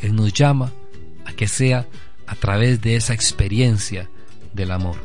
Él 0.00 0.16
nos 0.16 0.32
llama 0.32 0.72
a 1.26 1.34
que 1.34 1.46
sea 1.46 1.86
a 2.26 2.34
través 2.34 2.80
de 2.80 2.96
esa 2.96 3.12
experiencia 3.12 4.08
del 4.54 4.70
amor. 4.70 4.96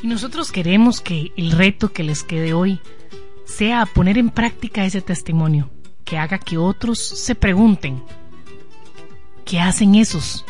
Y 0.00 0.06
nosotros 0.06 0.52
queremos 0.52 1.00
que 1.00 1.32
el 1.36 1.50
reto 1.50 1.92
que 1.92 2.04
les 2.04 2.22
quede 2.22 2.52
hoy 2.52 2.78
sea 3.46 3.84
poner 3.84 4.16
en 4.16 4.30
práctica 4.30 4.84
ese 4.84 5.00
testimonio, 5.00 5.72
que 6.04 6.18
haga 6.18 6.38
que 6.38 6.56
otros 6.56 7.00
se 7.00 7.34
pregunten, 7.34 8.04
¿qué 9.44 9.58
hacen 9.58 9.96
esos? 9.96 10.44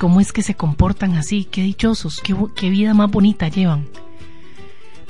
¿Cómo 0.00 0.22
es 0.22 0.32
que 0.32 0.40
se 0.40 0.54
comportan 0.54 1.16
así? 1.16 1.44
Qué 1.44 1.60
dichosos, 1.60 2.22
qué, 2.22 2.70
vida 2.70 2.94
más 2.94 3.10
bonita 3.10 3.48
llevan. 3.48 3.90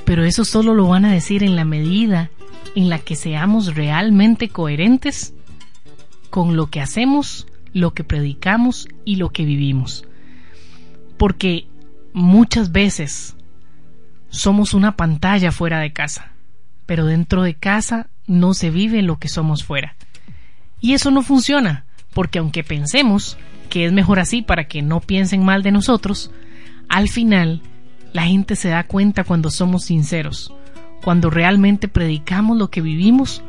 Pero 0.03 0.25
eso 0.25 0.43
solo 0.43 0.73
lo 0.73 0.89
van 0.89 1.05
a 1.05 1.13
decir 1.13 1.41
en 1.41 1.55
la 1.55 1.63
medida 1.63 2.31
en 2.75 2.89
la 2.89 2.99
que 2.99 3.15
seamos 3.15 3.75
realmente 3.75 4.49
coherentes 4.49 5.33
con 6.29 6.55
lo 6.55 6.67
que 6.67 6.81
hacemos, 6.81 7.47
lo 7.73 7.93
que 7.93 8.03
predicamos 8.03 8.87
y 9.05 9.15
lo 9.15 9.29
que 9.29 9.45
vivimos. 9.45 10.05
Porque 11.17 11.67
muchas 12.13 12.71
veces 12.71 13.35
somos 14.29 14.73
una 14.73 14.95
pantalla 14.95 15.51
fuera 15.51 15.79
de 15.79 15.93
casa 15.93 16.33
pero 16.87 17.05
dentro 17.05 17.43
de 17.43 17.53
casa 17.53 18.07
no 18.25 18.55
se 18.55 18.71
vive 18.71 19.03
lo 19.03 19.19
que 19.19 19.27
somos 19.27 19.63
fuera. 19.63 19.95
Y 20.81 20.93
eso 20.93 21.11
no 21.11 21.21
funciona, 21.21 21.85
porque 22.13 22.39
aunque 22.39 22.63
pensemos 22.63 23.37
que 23.69 23.85
es 23.85 23.91
mejor 23.91 24.19
así 24.19 24.41
para 24.41 24.67
que 24.67 24.81
no 24.81 25.01
piensen 25.01 25.43
mal 25.43 25.61
de 25.61 25.71
nosotros, 25.71 26.31
al 26.89 27.09
final 27.09 27.61
la 28.13 28.23
gente 28.23 28.55
se 28.55 28.69
da 28.69 28.85
cuenta 28.85 29.25
cuando 29.25 29.51
somos 29.51 29.83
sinceros, 29.83 30.53
cuando 31.03 31.29
realmente 31.29 31.87
predicamos 31.87 32.57
lo 32.57 32.69
que 32.69 32.81
vivimos 32.81 33.43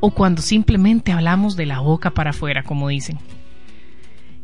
o 0.00 0.10
cuando 0.10 0.42
simplemente 0.42 1.12
hablamos 1.12 1.56
de 1.56 1.66
la 1.66 1.80
boca 1.80 2.10
para 2.10 2.30
afuera, 2.30 2.62
como 2.62 2.88
dicen. 2.88 3.18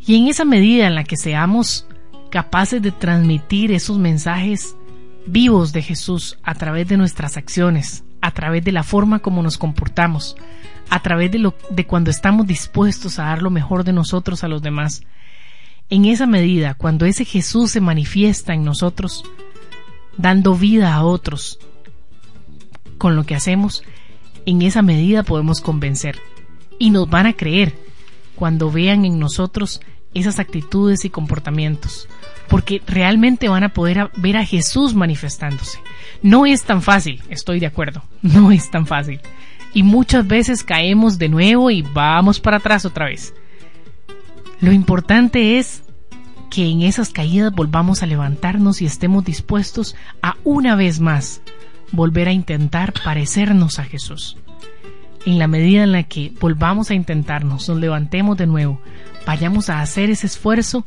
Y 0.06 0.16
en 0.16 0.28
esa 0.28 0.44
medida 0.44 0.86
en 0.86 0.94
la 0.94 1.04
que 1.04 1.16
seamos 1.16 1.86
capaces 2.30 2.80
de 2.80 2.92
transmitir 2.92 3.72
esos 3.72 3.98
mensajes 3.98 4.76
vivos 5.26 5.72
de 5.72 5.82
Jesús 5.82 6.38
a 6.42 6.54
través 6.54 6.88
de 6.88 6.96
nuestras 6.96 7.36
acciones, 7.36 8.04
a 8.20 8.30
través 8.30 8.64
de 8.64 8.72
la 8.72 8.82
forma 8.82 9.18
como 9.18 9.42
nos 9.42 9.58
comportamos, 9.58 10.36
a 10.90 11.02
través 11.02 11.30
de, 11.30 11.38
lo, 11.38 11.54
de 11.70 11.86
cuando 11.86 12.10
estamos 12.10 12.46
dispuestos 12.46 13.18
a 13.18 13.24
dar 13.24 13.42
lo 13.42 13.50
mejor 13.50 13.84
de 13.84 13.92
nosotros 13.92 14.44
a 14.44 14.48
los 14.48 14.62
demás. 14.62 15.02
En 15.90 16.04
esa 16.04 16.26
medida, 16.26 16.74
cuando 16.74 17.06
ese 17.06 17.24
Jesús 17.24 17.72
se 17.72 17.80
manifiesta 17.80 18.54
en 18.54 18.64
nosotros, 18.64 19.24
dando 20.16 20.54
vida 20.54 20.94
a 20.94 21.04
otros 21.04 21.58
con 22.98 23.16
lo 23.16 23.24
que 23.24 23.34
hacemos, 23.34 23.82
en 24.46 24.62
esa 24.62 24.82
medida 24.82 25.22
podemos 25.22 25.60
convencer 25.60 26.20
y 26.78 26.90
nos 26.90 27.08
van 27.08 27.26
a 27.26 27.32
creer 27.32 27.74
cuando 28.34 28.70
vean 28.70 29.04
en 29.04 29.18
nosotros 29.18 29.80
esas 30.14 30.38
actitudes 30.38 31.04
y 31.04 31.10
comportamientos, 31.10 32.08
porque 32.48 32.82
realmente 32.86 33.48
van 33.48 33.64
a 33.64 33.70
poder 33.70 34.10
ver 34.16 34.36
a 34.36 34.44
Jesús 34.44 34.94
manifestándose. 34.94 35.78
No 36.22 36.46
es 36.46 36.62
tan 36.62 36.82
fácil, 36.82 37.22
estoy 37.28 37.60
de 37.60 37.66
acuerdo, 37.66 38.02
no 38.22 38.50
es 38.50 38.70
tan 38.70 38.86
fácil. 38.86 39.20
Y 39.74 39.82
muchas 39.82 40.26
veces 40.26 40.64
caemos 40.64 41.18
de 41.18 41.28
nuevo 41.28 41.70
y 41.70 41.82
vamos 41.82 42.40
para 42.40 42.56
atrás 42.56 42.84
otra 42.84 43.06
vez. 43.06 43.34
Lo 44.60 44.72
importante 44.72 45.58
es 45.58 45.82
que 46.50 46.64
en 46.64 46.82
esas 46.82 47.10
caídas 47.10 47.52
volvamos 47.52 48.02
a 48.02 48.06
levantarnos 48.06 48.80
y 48.80 48.86
estemos 48.86 49.24
dispuestos 49.24 49.94
a 50.22 50.36
una 50.42 50.74
vez 50.74 51.00
más 51.00 51.42
volver 51.92 52.28
a 52.28 52.32
intentar 52.32 52.92
parecernos 53.04 53.78
a 53.78 53.84
Jesús. 53.84 54.36
En 55.26 55.38
la 55.38 55.46
medida 55.46 55.82
en 55.82 55.92
la 55.92 56.04
que 56.04 56.32
volvamos 56.40 56.90
a 56.90 56.94
intentarnos, 56.94 57.68
nos 57.68 57.78
levantemos 57.78 58.36
de 58.36 58.46
nuevo, 58.46 58.80
vayamos 59.26 59.68
a 59.68 59.80
hacer 59.80 60.10
ese 60.10 60.26
esfuerzo 60.26 60.84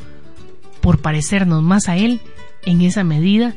por 0.81 1.00
parecernos 1.00 1.62
más 1.62 1.89
a 1.89 1.98
Él, 1.98 2.22
en 2.65 2.81
esa 2.81 3.03
medida 3.03 3.55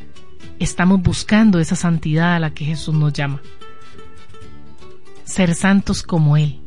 estamos 0.58 1.02
buscando 1.02 1.58
esa 1.58 1.76
santidad 1.76 2.34
a 2.34 2.38
la 2.38 2.50
que 2.50 2.64
Jesús 2.64 2.94
nos 2.94 3.12
llama. 3.12 3.40
Ser 5.24 5.54
santos 5.54 6.02
como 6.02 6.36
Él 6.36 6.60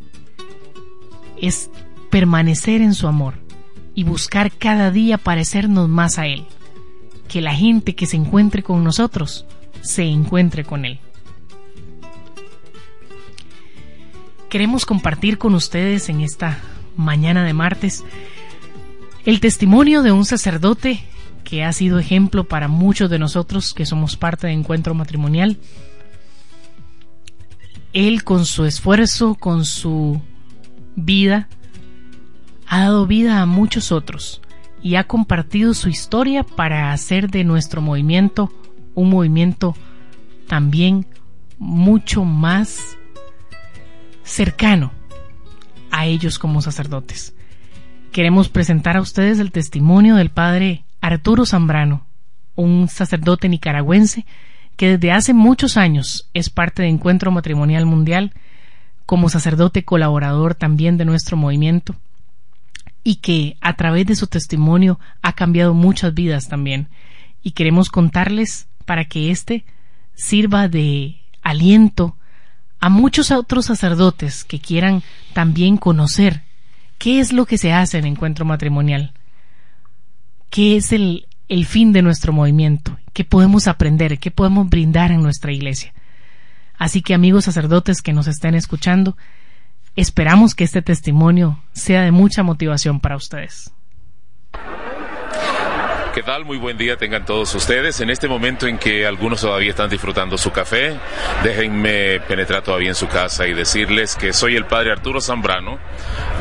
es 1.39 1.69
permanecer 2.10 2.81
en 2.81 2.93
su 2.93 3.07
amor 3.07 3.36
y 3.93 4.03
buscar 4.03 4.51
cada 4.51 4.91
día 4.91 5.17
parecernos 5.17 5.89
más 5.89 6.17
a 6.17 6.27
Él. 6.27 6.46
Que 7.27 7.41
la 7.41 7.53
gente 7.53 7.93
que 7.96 8.05
se 8.05 8.15
encuentre 8.15 8.63
con 8.63 8.84
nosotros 8.84 9.46
se 9.81 10.03
encuentre 10.03 10.63
con 10.63 10.86
Él. 10.86 11.00
Queremos 14.50 14.86
compartir 14.86 15.38
con 15.38 15.55
ustedes 15.55 16.10
en 16.10 16.22
esta 16.22 16.60
mañana 16.96 17.43
de 17.43 17.53
martes 17.53 18.03
el 19.25 19.41
testimonio 19.41 20.03
de 20.03 20.13
un 20.13 20.24
sacerdote 20.24 21.03
que 21.43 21.63
ha 21.63 21.74
sido 21.74 22.00
ejemplo 22.00 22.46
para 22.46 22.67
muchos 22.67 23.10
de 23.10 23.19
nosotros 23.19 23.74
que 23.74 23.86
somos 23.86 24.15
parte 24.15 24.48
de 24.48 24.53
Encuentro 24.53 24.93
Matrimonial. 24.93 25.57
Él 27.93 28.24
con 28.24 28.46
su 28.46 28.65
esfuerzo, 28.65 29.36
con 29.36 29.65
su 29.65 30.22
vida, 30.96 31.50
ha 32.67 32.81
dado 32.81 33.05
vida 33.05 33.41
a 33.41 33.46
muchos 33.46 33.91
otros 33.91 34.41
y 34.81 34.96
ha 34.96 35.05
compartido 35.05 35.74
su 35.74 35.89
historia 35.89 36.43
para 36.43 36.91
hacer 36.91 37.29
de 37.29 37.43
nuestro 37.43 37.81
movimiento 37.81 38.51
un 38.98 39.12
movimiento 39.12 39.75
también 40.48 41.06
mucho 41.60 42.25
más 42.25 42.98
cercano 44.24 44.92
a 45.92 46.08
ellos 46.08 46.39
como 46.39 46.63
sacerdotes. 46.63 47.36
Queremos 48.12 48.50
presentar 48.50 48.98
a 48.98 49.01
ustedes 49.01 49.38
el 49.38 49.51
testimonio 49.51 50.16
del 50.16 50.32
padre 50.32 50.84
Arturo 51.00 51.46
Zambrano, 51.46 52.08
un 52.56 52.88
sacerdote 52.88 53.48
nicaragüense 53.50 54.25
que 54.77 54.98
desde 54.98 55.12
hace 55.12 55.34
muchos 55.36 55.77
años 55.77 56.27
es 56.34 56.50
parte 56.50 56.82
de 56.82 56.89
Encuentro 56.89 57.30
Matrimonial 57.30 57.86
Mundial, 57.86 58.34
como 59.06 59.30
sacerdote 59.30 59.86
colaborador 59.86 60.56
también 60.56 60.98
de 60.98 61.06
nuestro 61.06 61.38
movimiento, 61.38 61.96
y 63.04 63.18
que 63.18 63.58
a 63.62 63.75
través 63.75 64.08
de 64.08 64.16
su 64.16 64.25
testimonio 64.25 65.00
ha 65.22 65.34
cambiado 65.34 65.75
muchas 65.75 66.16
vidas 66.16 66.48
también. 66.48 66.89
Y 67.44 67.51
queremos 67.51 67.89
contarles 67.89 68.68
para 68.88 69.03
que 69.06 69.32
éste 69.32 69.65
sirva 70.15 70.70
de 70.70 71.17
aliento 71.44 72.15
a 72.79 72.89
muchos 72.89 73.32
otros 73.32 73.65
sacerdotes 73.65 74.46
que 74.46 74.60
quieran 74.60 75.03
también 75.34 75.75
conocer 75.77 76.44
qué 76.98 77.20
es 77.20 77.34
lo 77.34 77.46
que 77.46 77.58
se 77.58 77.74
hace 77.74 77.98
en 77.98 78.06
encuentro 78.06 78.46
matrimonial, 78.46 79.12
qué 80.50 80.77
es 80.77 80.94
el, 80.94 81.27
el 81.50 81.65
fin 81.65 81.91
de 81.91 82.01
nuestro 82.01 82.32
movimiento, 82.32 82.98
qué 83.12 83.25
podemos 83.25 83.67
aprender, 83.67 84.20
qué 84.20 84.32
podemos 84.32 84.70
brindar 84.70 85.12
en 85.12 85.22
nuestra 85.22 85.51
iglesia. 85.51 85.94
Así 86.77 87.01
que 87.01 87.13
amigos 87.13 87.44
sacerdotes 87.44 88.01
que 88.01 88.13
nos 88.13 88.27
estén 88.27 88.56
escuchando, 88.56 89.17
esperamos 89.98 90.56
que 90.56 90.63
este 90.63 90.82
testimonio 90.82 91.62
sea 91.74 92.03
de 92.03 92.12
mucha 92.12 92.41
motivación 92.41 93.01
para 93.01 93.17
ustedes. 93.17 93.74
¿Qué 96.17 96.24
tal? 96.24 96.45
Muy 96.45 96.57
buen 96.57 96.79
día 96.79 96.97
tengan 96.97 97.25
todos 97.25 97.53
ustedes. 97.53 98.01
En 98.01 98.09
este 98.09 98.27
momento 98.27 98.65
en 98.65 98.79
que 98.79 99.05
algunos 99.05 99.41
todavía 99.41 99.69
están 99.69 99.88
disfrutando 99.88 100.36
su 100.36 100.51
café, 100.51 100.97
déjenme 101.43 102.19
penetrar 102.21 102.63
todavía 102.63 102.89
en 102.89 102.95
su 102.95 103.07
casa 103.07 103.45
y 103.45 103.53
decirles 103.53 104.15
que 104.15 104.33
soy 104.33 104.55
el 104.55 104.65
padre 104.65 104.91
Arturo 104.91 105.21
Zambrano 105.21 105.77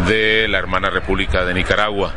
de 0.08 0.48
la 0.48 0.56
hermana 0.56 0.88
República 0.88 1.44
de 1.44 1.52
Nicaragua 1.52 2.14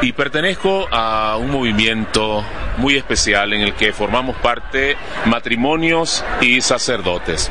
y 0.00 0.12
pertenezco 0.12 0.86
a 0.92 1.36
un 1.36 1.50
movimiento 1.50 2.44
muy 2.76 2.96
especial 2.96 3.52
en 3.52 3.62
el 3.62 3.74
que 3.74 3.92
formamos 3.92 4.36
parte 4.36 4.96
matrimonios 5.24 6.24
y 6.40 6.60
sacerdotes. 6.60 7.50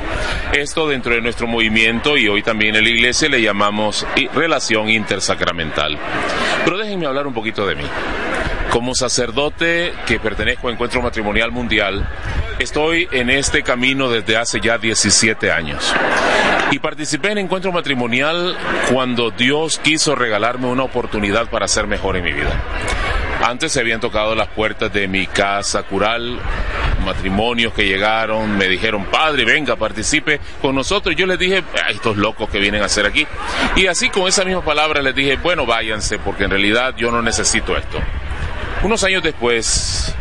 Esto 0.53 0.87
dentro 0.87 1.13
de 1.13 1.19
nuestro 1.19 1.45
movimiento 1.45 2.15
y 2.15 2.29
hoy 2.29 2.41
también 2.41 2.77
en 2.77 2.85
la 2.85 2.89
iglesia 2.89 3.27
le 3.27 3.41
llamamos 3.41 4.07
relación 4.33 4.87
intersacramental. 4.87 5.97
Pero 6.63 6.77
déjenme 6.77 7.05
hablar 7.05 7.27
un 7.27 7.33
poquito 7.33 7.67
de 7.67 7.75
mí. 7.75 7.83
Como 8.75 8.94
sacerdote 8.94 9.94
que 10.05 10.20
pertenezco 10.20 10.67
a 10.67 10.72
Encuentro 10.74 11.01
Matrimonial 11.01 11.50
Mundial, 11.50 12.05
estoy 12.60 13.08
en 13.13 13.29
este 13.29 13.63
camino 13.63 14.10
desde 14.10 14.36
hace 14.36 14.60
ya 14.60 14.77
17 14.77 15.50
años. 15.50 15.94
Y 16.72 16.79
participé 16.79 17.32
en 17.32 17.38
Encuentro 17.38 17.72
Matrimonial 17.72 18.58
cuando 18.91 19.32
Dios 19.32 19.79
quiso 19.82 20.13
regalarme 20.13 20.67
una 20.67 20.84
oportunidad 20.84 21.50
para 21.50 21.70
ser 21.70 21.88
mejor 21.88 22.17
en 22.17 22.25
mi 22.25 22.34
vida. 22.34 22.62
Antes 23.41 23.72
se 23.72 23.79
habían 23.79 24.01
tocado 24.01 24.36
las 24.36 24.50
puertas 24.50 24.91
de 24.91 25.08
mi 25.08 25.25
casa 25.25 25.84
cural, 25.84 26.38
matrimonios 27.05 27.74
que 27.74 27.88
llegaron, 27.88 28.58
me 28.58 28.67
dijeron, 28.67 29.05
padre, 29.05 29.46
venga, 29.46 29.77
participe 29.77 30.41
con 30.62 30.75
nosotros. 30.75 31.15
Yo 31.15 31.25
les 31.27 31.39
dije, 31.39 31.63
estos 31.91 32.17
locos 32.17 32.50
que 32.50 32.60
vienen 32.60 32.82
a 32.82 32.88
hacer 32.88 33.05
aquí. 33.05 33.25
Y 33.77 33.88
así 33.88 34.10
con 34.10 34.27
esa 34.27 34.44
misma 34.44 34.65
palabra 34.65 35.01
les 35.01 35.15
dije, 35.15 35.38
bueno, 35.38 35.65
váyanse, 35.65 36.20
porque 36.20 36.44
en 36.44 36.50
realidad 36.50 36.94
yo 36.98 37.10
no 37.10 37.22
necesito 37.22 37.77
esto. 37.77 38.01
Unos 38.84 39.03
años 39.03 39.24
después, 39.24 40.15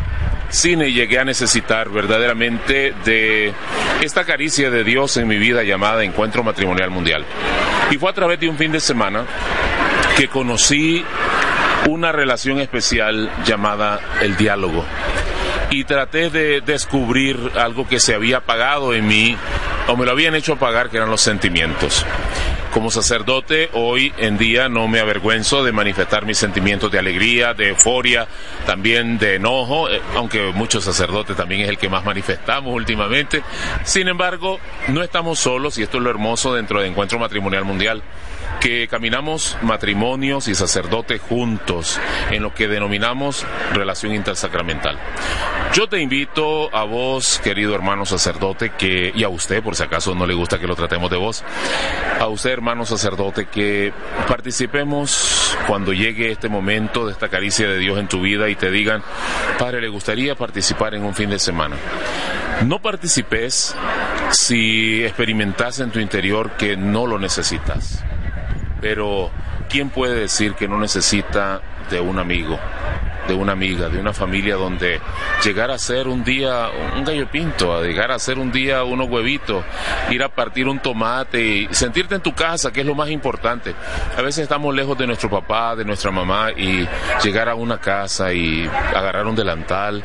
cine 0.49 0.91
llegué 0.91 1.19
a 1.19 1.25
necesitar 1.25 1.89
verdaderamente 1.89 2.93
de 3.03 3.53
esta 4.01 4.25
caricia 4.25 4.69
de 4.69 4.83
Dios 4.83 5.17
en 5.17 5.27
mi 5.27 5.37
vida 5.37 5.63
llamada 5.63 6.03
Encuentro 6.03 6.43
Matrimonial 6.43 6.89
Mundial. 6.89 7.25
Y 7.91 7.97
fue 7.97 8.09
a 8.09 8.13
través 8.13 8.39
de 8.39 8.49
un 8.49 8.57
fin 8.57 8.71
de 8.71 8.79
semana 8.79 9.25
que 10.17 10.27
conocí 10.27 11.03
una 11.89 12.11
relación 12.11 12.59
especial 12.59 13.29
llamada 13.45 13.99
el 14.21 14.35
diálogo. 14.37 14.85
Y 15.69 15.83
traté 15.83 16.29
de 16.29 16.61
descubrir 16.61 17.37
algo 17.55 17.87
que 17.87 17.99
se 17.99 18.15
había 18.15 18.37
apagado 18.37 18.93
en 18.93 19.07
mí 19.07 19.37
o 19.87 19.95
me 19.95 20.05
lo 20.05 20.11
habían 20.11 20.35
hecho 20.35 20.53
apagar, 20.53 20.89
que 20.89 20.97
eran 20.97 21.09
los 21.09 21.21
sentimientos. 21.21 22.05
Como 22.73 22.91
sacerdote, 22.91 23.69
hoy 23.73 24.13
en 24.17 24.37
día 24.37 24.67
no 24.67 24.87
me 24.87 24.99
avergüenzo 24.99 25.63
de 25.63 25.71
manifestar 25.71 26.25
mis 26.25 26.37
sentimientos 26.37 26.91
de 26.91 26.99
alegría, 26.99 27.53
de 27.53 27.69
euforia, 27.69 28.27
también 28.65 29.17
de 29.17 29.35
enojo, 29.35 29.89
eh, 29.89 30.01
aunque 30.15 30.51
muchos 30.53 30.83
sacerdotes 30.83 31.37
también 31.37 31.61
es 31.61 31.69
el 31.69 31.77
que 31.77 31.87
más 31.87 32.03
manifestamos 32.03 32.73
últimamente. 32.73 33.43
Sin 33.85 34.07
embargo, 34.09 34.59
no 34.89 35.03
estamos 35.03 35.39
solos 35.39 35.77
y 35.77 35.83
esto 35.83 35.97
es 35.97 36.03
lo 36.03 36.09
hermoso 36.09 36.53
dentro 36.53 36.79
del 36.79 36.89
Encuentro 36.91 37.17
Matrimonial 37.17 37.63
Mundial 37.63 38.03
que 38.59 38.87
caminamos 38.87 39.57
matrimonios 39.61 40.47
y 40.47 40.55
sacerdotes 40.55 41.21
juntos 41.21 41.99
en 42.31 42.43
lo 42.43 42.53
que 42.53 42.67
denominamos 42.67 43.45
relación 43.73 44.13
intersacramental. 44.13 44.97
Yo 45.73 45.87
te 45.87 45.99
invito 45.99 46.73
a 46.75 46.83
vos, 46.83 47.39
querido 47.43 47.75
hermano 47.75 48.05
sacerdote, 48.05 48.71
que, 48.77 49.11
y 49.13 49.23
a 49.23 49.29
usted, 49.29 49.61
por 49.61 49.75
si 49.75 49.83
acaso 49.83 50.15
no 50.15 50.25
le 50.25 50.33
gusta 50.33 50.59
que 50.59 50.67
lo 50.67 50.75
tratemos 50.75 51.09
de 51.09 51.17
vos, 51.17 51.43
a 52.19 52.27
usted, 52.27 52.51
hermano 52.51 52.85
sacerdote, 52.85 53.47
que 53.47 53.91
participemos 54.27 55.57
cuando 55.67 55.93
llegue 55.93 56.31
este 56.31 56.49
momento 56.49 57.05
de 57.05 57.11
esta 57.11 57.29
caricia 57.29 57.67
de 57.67 57.77
Dios 57.77 57.99
en 57.99 58.07
tu 58.07 58.21
vida 58.21 58.49
y 58.49 58.55
te 58.55 58.71
digan, 58.71 59.03
Padre, 59.59 59.81
le 59.81 59.89
gustaría 59.89 60.35
participar 60.35 60.95
en 60.95 61.03
un 61.03 61.13
fin 61.13 61.29
de 61.29 61.39
semana. 61.39 61.75
No 62.65 62.81
participes 62.81 63.75
si 64.31 65.03
experimentas 65.03 65.79
en 65.79 65.91
tu 65.91 65.99
interior 65.99 66.51
que 66.51 66.77
no 66.77 67.05
lo 67.05 67.19
necesitas. 67.19 68.03
Pero, 68.85 69.31
¿quién 69.67 69.89
puede 69.89 70.13
decir 70.13 70.53
que 70.53 70.67
no 70.67 70.79
necesita 70.79 71.59
de 71.89 71.99
un 71.99 72.19
amigo? 72.19 72.59
De 73.27 73.33
una 73.33 73.53
amiga, 73.53 73.89
de 73.89 73.99
una 73.99 74.13
familia 74.13 74.55
donde 74.55 74.99
llegar 75.43 75.71
a 75.71 75.77
ser 75.77 76.07
un 76.07 76.23
día 76.23 76.69
un 76.95 77.03
gallo 77.03 77.29
pinto, 77.29 77.75
a 77.75 77.81
llegar 77.81 78.11
a 78.11 78.19
ser 78.19 78.37
un 78.37 78.51
día 78.51 78.83
unos 78.83 79.09
huevitos, 79.09 79.63
ir 80.09 80.23
a 80.23 80.29
partir 80.29 80.67
un 80.67 80.79
tomate 80.79 81.41
y 81.41 81.67
sentirte 81.71 82.15
en 82.15 82.21
tu 82.21 82.33
casa, 82.33 82.71
que 82.71 82.81
es 82.81 82.85
lo 82.85 82.95
más 82.95 83.09
importante. 83.09 83.73
A 84.17 84.21
veces 84.21 84.43
estamos 84.43 84.73
lejos 84.73 84.97
de 84.97 85.07
nuestro 85.07 85.29
papá, 85.29 85.75
de 85.75 85.85
nuestra 85.85 86.11
mamá 86.11 86.51
y 86.51 86.87
llegar 87.23 87.49
a 87.49 87.55
una 87.55 87.79
casa 87.79 88.33
y 88.33 88.69
agarrar 88.95 89.25
un 89.25 89.35
delantal, 89.35 90.03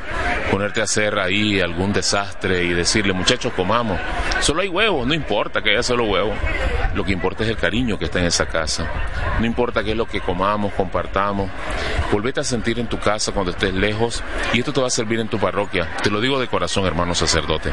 ponerte 0.51 0.81
a 0.81 0.85
hacer 0.85 1.19
ahí 1.19 1.61
algún 1.61 1.93
desastre 1.93 2.65
y 2.65 2.71
decirle, 2.71 3.13
muchachos, 3.13 3.53
comamos. 3.55 3.99
Solo 4.41 4.63
hay 4.63 4.69
huevos, 4.69 5.07
no 5.07 5.15
importa 5.15 5.63
que 5.63 5.71
haya 5.71 5.83
solo 5.83 6.05
huevos. 6.05 6.37
Lo 6.95 7.05
que 7.05 7.13
importa 7.13 7.45
es 7.45 7.51
el 7.51 7.57
cariño 7.57 7.99
que 7.99 8.07
está 8.07 8.19
en 8.19 8.27
esa 8.27 8.47
casa. 8.47 8.87
No 9.39 9.47
importa 9.47 9.85
qué 9.85 9.93
es 9.93 9.97
lo 9.97 10.07
que 10.07 10.21
comamos, 10.21 10.73
compartamos. 10.75 11.51
Volvete 12.13 12.41
a 12.41 12.45
sentir 12.45 12.81
en 12.81 12.89
tu 12.89 12.99
casa 12.99 13.31
cuando 13.31 13.53
estés 13.53 13.73
lejos 13.73 14.23
y 14.53 14.59
esto 14.59 14.73
te 14.73 14.81
va 14.81 14.89
a 14.89 14.91
servir 14.91 15.21
en 15.21 15.29
tu 15.29 15.39
parroquia. 15.39 15.89
Te 16.03 16.11
lo 16.11 16.21
digo 16.21 16.41
de 16.41 16.49
corazón, 16.49 16.85
hermano 16.85 17.15
sacerdote. 17.15 17.71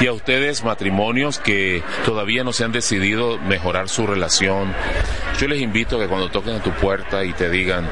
Y 0.00 0.06
a 0.08 0.12
ustedes, 0.12 0.62
matrimonios 0.64 1.38
que 1.38 1.82
todavía 2.04 2.44
no 2.44 2.52
se 2.52 2.64
han 2.64 2.72
decidido 2.72 3.38
mejorar 3.38 3.88
su 3.88 4.06
relación, 4.06 4.74
yo 5.38 5.48
les 5.48 5.62
invito 5.62 5.96
a 5.96 6.00
que 6.00 6.08
cuando 6.08 6.30
toquen 6.30 6.56
a 6.56 6.62
tu 6.62 6.70
puerta 6.72 7.24
y 7.24 7.32
te 7.32 7.48
digan 7.48 7.88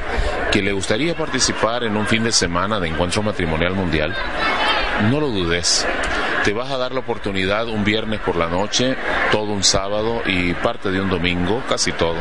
que 0.51 0.61
le 0.61 0.73
gustaría 0.73 1.15
participar 1.15 1.83
en 1.83 1.97
un 1.97 2.05
fin 2.05 2.23
de 2.23 2.31
semana 2.31 2.79
de 2.79 2.89
encuentro 2.89 3.23
matrimonial 3.23 3.73
mundial, 3.73 4.15
no 5.09 5.19
lo 5.19 5.29
dudes. 5.29 5.87
Te 6.43 6.53
vas 6.53 6.69
a 6.69 6.77
dar 6.77 6.91
la 6.91 6.99
oportunidad 6.99 7.67
un 7.67 7.83
viernes 7.85 8.19
por 8.19 8.35
la 8.35 8.47
noche, 8.47 8.95
todo 9.31 9.53
un 9.53 9.63
sábado 9.63 10.21
y 10.25 10.53
parte 10.53 10.91
de 10.91 10.99
un 10.99 11.09
domingo, 11.09 11.63
casi 11.67 11.93
todo 11.93 12.17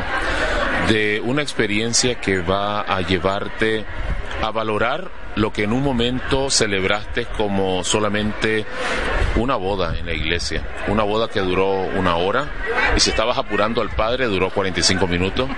de 0.89 1.21
una 1.25 1.43
experiencia 1.43 2.21
que 2.21 2.41
va 2.41 2.81
a 2.81 3.01
llevarte 3.03 3.85
a 4.43 4.51
valorar 4.51 5.11
lo 5.37 5.53
que 5.53 5.65
en 5.65 5.73
un 5.73 5.83
momento 5.83 6.51
celebraste 6.51 7.27
como 7.37 7.85
solamente 7.85 8.67
una 9.37 9.57
boda 9.57 9.97
en 9.97 10.07
la 10.07 10.13
iglesia, 10.13 10.63
una 10.89 11.05
boda 11.05 11.29
que 11.29 11.41
duró 11.41 11.71
una 11.71 12.17
hora. 12.17 12.47
Y 12.97 13.01
si 13.01 13.11
estabas 13.11 13.39
apurando 13.39 13.81
al 13.81 13.91
padre 13.91 14.27
duró 14.27 14.51
45 14.51 15.07
minutos, 15.07 15.49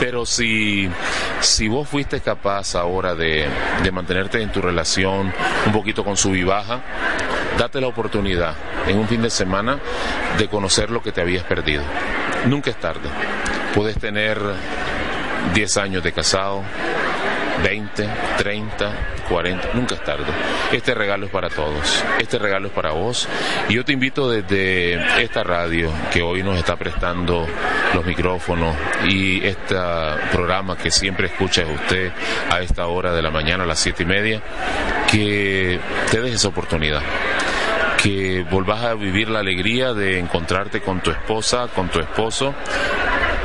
pero 0.00 0.26
si, 0.26 0.90
si 1.40 1.68
vos 1.68 1.88
fuiste 1.88 2.20
capaz 2.20 2.74
ahora 2.74 3.14
de, 3.14 3.46
de 3.82 3.92
mantenerte 3.92 4.42
en 4.42 4.50
tu 4.50 4.60
relación 4.60 5.32
un 5.66 5.72
poquito 5.72 6.04
con 6.04 6.16
su 6.16 6.30
vivaja, 6.30 6.80
date 7.56 7.80
la 7.80 7.86
oportunidad 7.86 8.54
en 8.86 8.98
un 8.98 9.06
fin 9.06 9.22
de 9.22 9.30
semana 9.30 9.78
de 10.38 10.48
conocer 10.48 10.90
lo 10.90 11.02
que 11.02 11.12
te 11.12 11.20
habías 11.20 11.44
perdido. 11.44 11.82
Nunca 12.46 12.70
es 12.70 12.76
tarde. 12.76 13.08
Puedes 13.74 13.98
tener 13.98 14.38
10 15.54 15.76
años 15.76 16.02
de 16.02 16.12
casado, 16.12 16.62
20, 17.62 18.08
30, 18.38 18.92
40, 19.28 19.68
nunca 19.74 19.94
es 19.94 20.04
tarde. 20.04 20.24
Este 20.72 20.94
regalo 20.94 21.26
es 21.26 21.32
para 21.32 21.50
todos, 21.50 22.02
este 22.18 22.38
regalo 22.38 22.68
es 22.68 22.72
para 22.72 22.92
vos. 22.92 23.28
Y 23.68 23.74
yo 23.74 23.84
te 23.84 23.92
invito 23.92 24.30
desde 24.30 25.22
esta 25.22 25.42
radio 25.42 25.90
que 26.12 26.22
hoy 26.22 26.42
nos 26.42 26.56
está 26.56 26.76
prestando 26.76 27.46
los 27.94 28.04
micrófonos 28.06 28.74
y 29.06 29.44
este 29.44 29.76
programa 30.32 30.76
que 30.76 30.90
siempre 30.90 31.26
escucha 31.26 31.64
usted 31.66 32.10
a 32.50 32.60
esta 32.60 32.86
hora 32.86 33.12
de 33.12 33.22
la 33.22 33.30
mañana, 33.30 33.64
a 33.64 33.66
las 33.66 33.78
siete 33.78 34.04
y 34.04 34.06
media, 34.06 34.40
que 35.10 35.78
te 36.10 36.20
des 36.20 36.34
esa 36.34 36.48
oportunidad 36.48 37.02
que 38.02 38.46
volvás 38.50 38.84
a 38.84 38.94
vivir 38.94 39.28
la 39.28 39.40
alegría 39.40 39.92
de 39.92 40.18
encontrarte 40.18 40.80
con 40.80 41.00
tu 41.00 41.10
esposa, 41.10 41.68
con 41.68 41.88
tu 41.90 42.00
esposo 42.00 42.54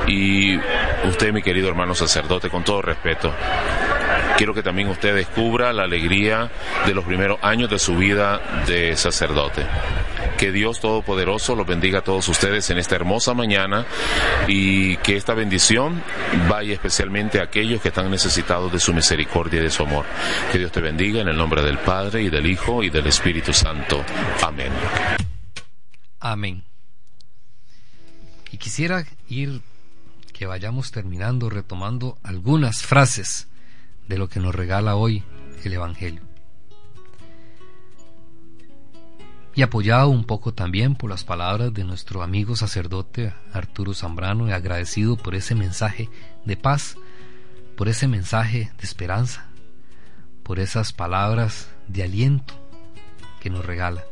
y 0.08 0.56
usted, 1.08 1.34
mi 1.34 1.42
querido 1.42 1.68
hermano 1.68 1.94
sacerdote, 1.94 2.50
con 2.50 2.64
todo 2.64 2.82
respeto, 2.82 3.34
quiero 4.38 4.54
que 4.54 4.64
también 4.64 4.90
usted 4.90 5.16
descubra 5.16 5.74
la 5.74 5.84
alegría 5.84 6.52
de 6.86 6.94
los 6.94 7.06
primeros 7.06 7.40
años 7.42 7.70
de 7.70 7.80
su 7.80 7.96
vida 7.96 8.64
de 8.68 8.96
sacerdote. 8.96 9.66
Que 10.38 10.52
Dios 10.52 10.80
Todopoderoso 10.80 11.56
los 11.56 11.66
bendiga 11.66 12.00
a 12.00 12.04
todos 12.04 12.28
ustedes 12.28 12.70
en 12.70 12.78
esta 12.78 12.96
hermosa 12.96 13.34
mañana 13.34 13.86
y 14.48 14.98
que 14.98 15.16
esta 15.16 15.34
bendición 15.34 16.04
vaya 16.50 16.74
especialmente 16.74 17.40
a 17.40 17.44
aquellos 17.44 17.82
que 17.82 17.90
están 17.90 18.12
necesitados 18.12 18.72
de 18.72 18.80
su 18.80 18.94
misericordia 18.94 19.60
y 19.60 19.64
de 19.64 19.72
su 19.72 19.84
amor. 19.84 20.06
Que 20.52 20.58
Dios 20.58 20.72
te 20.72 20.82
bendiga 20.82 21.22
en 21.22 21.30
el 21.30 21.38
nombre 21.38 21.62
del 21.62 21.78
Padre 21.78 22.24
y 22.24 22.30
del 22.30 22.46
Hijo 22.46 22.84
y 22.84 22.90
del 22.90 23.08
Espíritu 23.08 23.54
Santo. 23.54 24.04
Amén. 24.44 24.72
Amén. 26.20 26.64
Y 28.52 28.58
quisiera 28.58 29.06
ir 29.30 29.62
que 30.34 30.46
vayamos 30.46 30.92
terminando 30.92 31.50
retomando 31.50 32.18
algunas 32.24 32.82
frases 32.82 33.48
de 34.08 34.18
lo 34.18 34.30
que 34.30 34.40
nos 34.40 34.54
regala 34.54 34.96
hoy 34.96 35.24
el 35.64 35.74
Evangelio. 35.74 36.22
Y 39.56 39.62
apoyado 39.62 40.10
un 40.10 40.26
poco 40.26 40.54
también 40.54 40.96
por 40.96 41.10
las 41.10 41.24
palabras 41.24 41.74
de 41.74 41.86
nuestro 41.86 42.22
amigo 42.22 42.56
sacerdote 42.56 43.34
Arturo 43.54 43.94
Zambrano 43.94 44.50
y 44.50 44.52
agradecido 44.52 45.16
por 45.16 45.34
ese 45.34 45.56
mensaje 45.56 46.10
de 46.44 46.58
paz, 46.58 46.98
por 47.78 47.88
ese 47.88 48.08
mensaje 48.08 48.72
de 48.78 48.84
esperanza, 48.84 49.46
por 50.44 50.60
esas 50.60 50.92
palabras 50.92 51.70
de 51.88 52.04
aliento 52.04 52.54
que 53.40 53.50
nos 53.50 53.66
regala. 53.66 54.04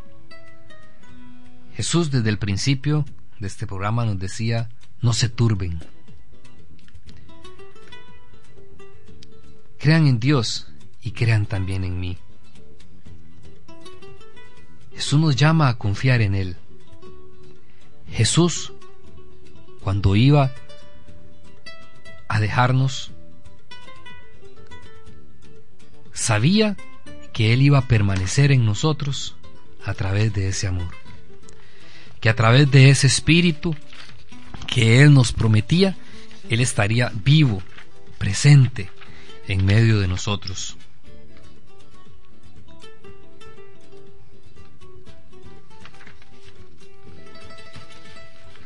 Jesús 1.76 2.10
desde 2.10 2.30
el 2.30 2.38
principio 2.38 3.04
de 3.40 3.48
este 3.48 3.68
programa 3.68 4.06
nos 4.06 4.20
decía, 4.20 4.70
no 5.02 5.12
se 5.12 5.28
turben, 5.28 5.80
Crean 9.84 10.08
en 10.08 10.18
Dios 10.18 10.68
y 11.02 11.12
crean 11.12 11.46
también 11.46 11.84
en 11.84 12.00
mí. 12.00 12.18
Jesús 14.96 15.20
nos 15.20 15.36
llama 15.36 15.68
a 15.68 15.78
confiar 15.78 16.22
en 16.22 16.36
Él. 16.36 16.56
Jesús, 18.10 18.72
cuando 19.82 20.16
iba 20.16 20.54
a 22.30 22.40
dejarnos, 22.40 23.12
sabía 26.14 26.78
que 27.34 27.52
Él 27.52 27.62
iba 27.62 27.80
a 27.80 27.88
permanecer 27.90 28.54
en 28.54 28.66
nosotros 28.66 29.36
a 29.84 29.94
través 29.94 30.34
de 30.34 30.48
ese 30.48 30.68
amor. 30.68 30.96
Que 32.22 32.30
a 32.30 32.38
través 32.38 32.72
de 32.72 32.90
ese 32.90 33.08
espíritu 33.08 33.76
que 34.66 35.02
Él 35.02 35.14
nos 35.14 35.34
prometía, 35.34 35.98
Él 36.50 36.62
estaría 36.62 37.12
vivo, 37.14 37.62
presente 38.18 38.90
en 39.48 39.66
medio 39.66 40.00
de 40.00 40.08
nosotros. 40.08 40.78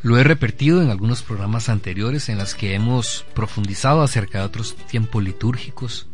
Lo 0.04 0.18
he 0.18 0.24
repetido 0.24 0.82
en 0.82 0.90
algunos 0.90 1.22
programas 1.22 1.68
anteriores 1.70 2.30
en 2.30 2.38
los 2.38 2.56
que 2.56 2.76
hemos 2.76 3.26
profundizado 3.34 4.02
acerca 4.02 4.40
de 4.40 4.46
otros 4.46 4.76
tiempos 4.88 5.22
litúrgicos. 5.22 6.08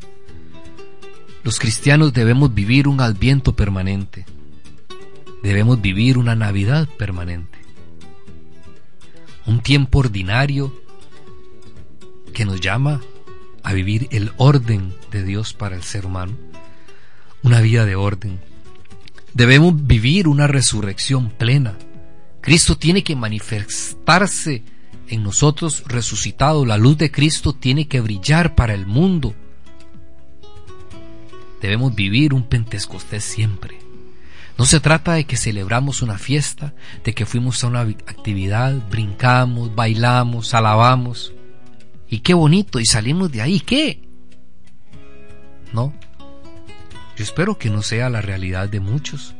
Los 1.43 1.59
cristianos 1.59 2.13
debemos 2.13 2.53
vivir 2.55 2.87
un 2.87 3.01
adviento 3.01 3.55
permanente. 3.55 4.25
Debemos 5.43 5.81
vivir 5.81 6.17
una 6.17 6.35
Navidad 6.35 6.87
permanente. 6.97 7.59
Un 9.45 9.59
tiempo 9.59 9.99
ordinario 9.99 10.73
que 12.33 12.45
nos 12.45 12.61
llama 12.61 13.01
a 13.63 13.73
vivir 13.73 14.07
el 14.11 14.31
orden 14.37 14.93
de 15.11 15.23
Dios 15.23 15.53
para 15.53 15.75
el 15.75 15.83
ser 15.83 16.05
humano. 16.05 16.33
Una 17.41 17.61
vida 17.61 17.85
de 17.85 17.95
orden. 17.95 18.39
Debemos 19.33 19.87
vivir 19.87 20.27
una 20.27 20.47
resurrección 20.47 21.29
plena 21.29 21.75
Cristo 22.43 22.77
tiene 22.77 23.05
que 23.05 23.15
manifestarse 23.15 24.63
en 25.07 25.23
nosotros 25.23 25.85
resucitado. 25.87 26.65
La 26.65 26.77
luz 26.77 26.97
de 26.97 27.09
Cristo 27.09 27.53
tiene 27.53 27.87
que 27.87 28.01
brillar 28.01 28.53
para 28.53 28.73
el 28.73 28.85
mundo. 28.85 29.33
Debemos 31.61 31.95
vivir 31.95 32.33
un 32.33 32.43
Pentecostés 32.43 33.23
siempre. 33.23 33.79
No 34.57 34.65
se 34.65 34.81
trata 34.81 35.13
de 35.13 35.23
que 35.23 35.37
celebramos 35.37 36.01
una 36.01 36.17
fiesta, 36.17 36.73
de 37.05 37.13
que 37.13 37.25
fuimos 37.25 37.63
a 37.63 37.67
una 37.67 37.79
actividad, 37.79 38.73
brincamos, 38.89 39.73
bailamos, 39.73 40.53
alabamos. 40.53 41.31
Y 42.13 42.19
qué 42.19 42.35
bonito, 42.35 42.79
y 42.79 42.85
salimos 42.85 43.31
de 43.31 43.41
ahí, 43.41 43.59
¿qué? 43.59 44.07
No. 45.73 45.95
Yo 47.17 47.23
espero 47.23 47.57
que 47.57 47.71
no 47.71 47.81
sea 47.81 48.07
la 48.11 48.21
realidad 48.21 48.69
de 48.69 48.79
muchos, 48.79 49.33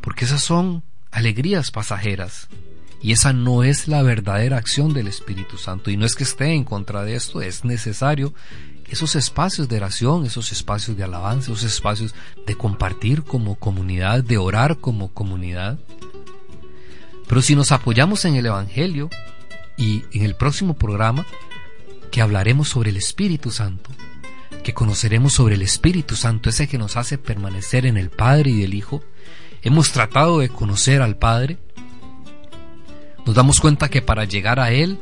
porque 0.00 0.24
esas 0.24 0.40
son 0.40 0.84
alegrías 1.10 1.72
pasajeras. 1.72 2.46
Y 3.02 3.10
esa 3.10 3.32
no 3.32 3.64
es 3.64 3.88
la 3.88 4.02
verdadera 4.02 4.56
acción 4.56 4.94
del 4.94 5.08
Espíritu 5.08 5.58
Santo. 5.58 5.90
Y 5.90 5.96
no 5.96 6.06
es 6.06 6.14
que 6.14 6.22
esté 6.22 6.52
en 6.52 6.62
contra 6.62 7.02
de 7.02 7.16
esto, 7.16 7.42
es 7.42 7.64
necesario 7.64 8.34
esos 8.88 9.16
espacios 9.16 9.68
de 9.68 9.78
oración, 9.78 10.26
esos 10.26 10.52
espacios 10.52 10.96
de 10.96 11.02
alabanza, 11.02 11.50
esos 11.50 11.64
espacios 11.64 12.14
de 12.46 12.54
compartir 12.54 13.24
como 13.24 13.56
comunidad, 13.56 14.22
de 14.22 14.38
orar 14.38 14.78
como 14.78 15.12
comunidad. 15.12 15.80
Pero 17.26 17.42
si 17.42 17.56
nos 17.56 17.72
apoyamos 17.72 18.24
en 18.26 18.36
el 18.36 18.46
Evangelio 18.46 19.10
y 19.76 20.04
en 20.12 20.22
el 20.22 20.36
próximo 20.36 20.74
programa, 20.74 21.26
que 22.14 22.22
hablaremos 22.22 22.68
sobre 22.68 22.90
el 22.90 22.96
Espíritu 22.96 23.50
Santo, 23.50 23.90
que 24.62 24.72
conoceremos 24.72 25.32
sobre 25.32 25.56
el 25.56 25.62
Espíritu 25.62 26.14
Santo, 26.14 26.48
ese 26.48 26.68
que 26.68 26.78
nos 26.78 26.96
hace 26.96 27.18
permanecer 27.18 27.86
en 27.86 27.96
el 27.96 28.08
Padre 28.08 28.52
y 28.52 28.62
el 28.62 28.74
Hijo, 28.74 29.02
hemos 29.62 29.90
tratado 29.90 30.38
de 30.38 30.48
conocer 30.48 31.02
al 31.02 31.16
Padre, 31.16 31.58
nos 33.26 33.34
damos 33.34 33.60
cuenta 33.60 33.88
que 33.88 34.00
para 34.00 34.26
llegar 34.26 34.60
a 34.60 34.70
Él 34.70 35.00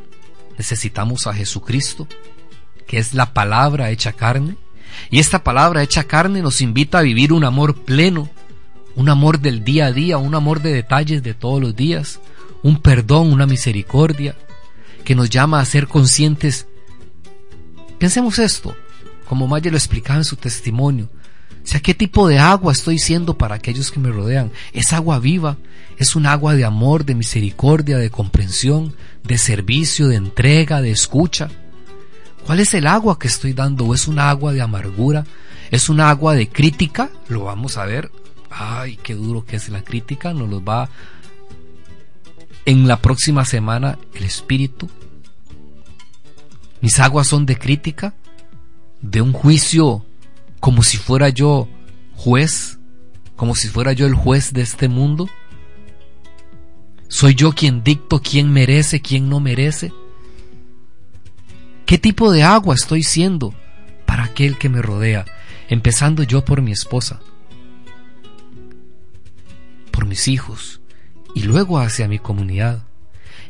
necesitamos 0.56 1.26
a 1.26 1.34
Jesucristo, 1.34 2.08
que 2.86 2.96
es 2.96 3.12
la 3.12 3.34
palabra 3.34 3.90
hecha 3.90 4.14
carne, 4.14 4.56
y 5.10 5.18
esta 5.18 5.44
palabra 5.44 5.82
hecha 5.82 6.04
carne 6.04 6.40
nos 6.40 6.62
invita 6.62 7.00
a 7.00 7.02
vivir 7.02 7.34
un 7.34 7.44
amor 7.44 7.84
pleno, 7.84 8.30
un 8.96 9.10
amor 9.10 9.38
del 9.38 9.64
día 9.64 9.84
a 9.84 9.92
día, 9.92 10.16
un 10.16 10.34
amor 10.34 10.62
de 10.62 10.72
detalles 10.72 11.22
de 11.22 11.34
todos 11.34 11.60
los 11.60 11.76
días, 11.76 12.20
un 12.62 12.80
perdón, 12.80 13.34
una 13.34 13.44
misericordia, 13.44 14.34
que 15.04 15.14
nos 15.14 15.28
llama 15.28 15.60
a 15.60 15.64
ser 15.66 15.88
conscientes. 15.88 16.68
Pensemos 18.02 18.40
esto, 18.40 18.76
como 19.28 19.46
Maya 19.46 19.70
lo 19.70 19.76
explicaba 19.76 20.18
en 20.18 20.24
su 20.24 20.34
testimonio, 20.34 21.08
o 21.62 21.66
sea, 21.68 21.78
¿qué 21.78 21.94
tipo 21.94 22.26
de 22.26 22.40
agua 22.40 22.72
estoy 22.72 22.98
siendo 22.98 23.38
para 23.38 23.54
aquellos 23.54 23.92
que 23.92 24.00
me 24.00 24.10
rodean? 24.10 24.50
¿Es 24.72 24.92
agua 24.92 25.20
viva? 25.20 25.56
¿Es 25.98 26.16
un 26.16 26.26
agua 26.26 26.56
de 26.56 26.64
amor, 26.64 27.04
de 27.04 27.14
misericordia, 27.14 27.98
de 27.98 28.10
comprensión, 28.10 28.96
de 29.22 29.38
servicio, 29.38 30.08
de 30.08 30.16
entrega, 30.16 30.82
de 30.82 30.90
escucha? 30.90 31.48
¿Cuál 32.44 32.58
es 32.58 32.74
el 32.74 32.88
agua 32.88 33.20
que 33.20 33.28
estoy 33.28 33.52
dando? 33.52 33.86
¿O 33.86 33.94
es 33.94 34.08
un 34.08 34.18
agua 34.18 34.52
de 34.52 34.62
amargura? 34.62 35.24
¿Es 35.70 35.88
un 35.88 36.00
agua 36.00 36.34
de 36.34 36.48
crítica? 36.48 37.08
Lo 37.28 37.44
vamos 37.44 37.76
a 37.76 37.84
ver. 37.84 38.10
Ay, 38.50 38.98
qué 39.00 39.14
duro 39.14 39.44
que 39.44 39.54
es 39.54 39.68
la 39.68 39.84
crítica. 39.84 40.34
Nos 40.34 40.50
lo 40.50 40.60
va 40.64 40.90
en 42.66 42.88
la 42.88 43.00
próxima 43.00 43.44
semana 43.44 43.96
el 44.12 44.24
Espíritu. 44.24 44.90
Mis 46.82 46.98
aguas 46.98 47.28
son 47.28 47.46
de 47.46 47.56
crítica, 47.56 48.12
de 49.00 49.22
un 49.22 49.32
juicio 49.32 50.04
como 50.58 50.82
si 50.82 50.96
fuera 50.96 51.28
yo 51.28 51.68
juez, 52.16 52.78
como 53.36 53.54
si 53.54 53.68
fuera 53.68 53.92
yo 53.92 54.06
el 54.06 54.14
juez 54.14 54.52
de 54.52 54.62
este 54.62 54.88
mundo? 54.88 55.28
¿Soy 57.08 57.34
yo 57.34 57.52
quien 57.52 57.84
dicto 57.84 58.20
quién 58.20 58.52
merece, 58.52 59.00
quién 59.00 59.28
no 59.28 59.38
merece? 59.38 59.92
¿Qué 61.86 61.98
tipo 61.98 62.32
de 62.32 62.42
agua 62.42 62.74
estoy 62.74 63.04
siendo 63.04 63.54
para 64.04 64.24
aquel 64.24 64.58
que 64.58 64.68
me 64.68 64.82
rodea? 64.82 65.24
Empezando 65.68 66.24
yo 66.24 66.44
por 66.44 66.62
mi 66.62 66.72
esposa, 66.72 67.20
por 69.90 70.06
mis 70.06 70.26
hijos 70.26 70.80
y 71.34 71.42
luego 71.42 71.78
hacia 71.78 72.08
mi 72.08 72.18
comunidad. 72.18 72.84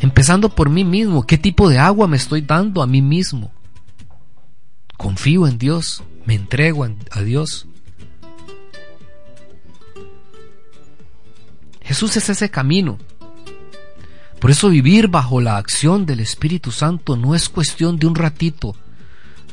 Empezando 0.02 0.48
por 0.48 0.68
mí 0.68 0.82
mismo, 0.82 1.24
¿qué 1.28 1.38
tipo 1.38 1.68
de 1.68 1.78
agua 1.78 2.08
me 2.08 2.16
estoy 2.16 2.40
dando 2.40 2.82
a 2.82 2.88
mí 2.88 3.00
mismo? 3.00 3.52
Confío 4.96 5.46
en 5.46 5.58
Dios, 5.58 6.02
me 6.26 6.34
entrego 6.34 6.84
a 7.12 7.22
Dios. 7.22 7.68
Jesús 11.82 12.16
es 12.16 12.28
ese 12.28 12.50
camino. 12.50 12.98
Por 14.40 14.50
eso 14.50 14.70
vivir 14.70 15.06
bajo 15.06 15.40
la 15.40 15.56
acción 15.56 16.04
del 16.04 16.18
Espíritu 16.18 16.72
Santo 16.72 17.16
no 17.16 17.36
es 17.36 17.48
cuestión 17.48 17.96
de 17.96 18.08
un 18.08 18.16
ratito, 18.16 18.74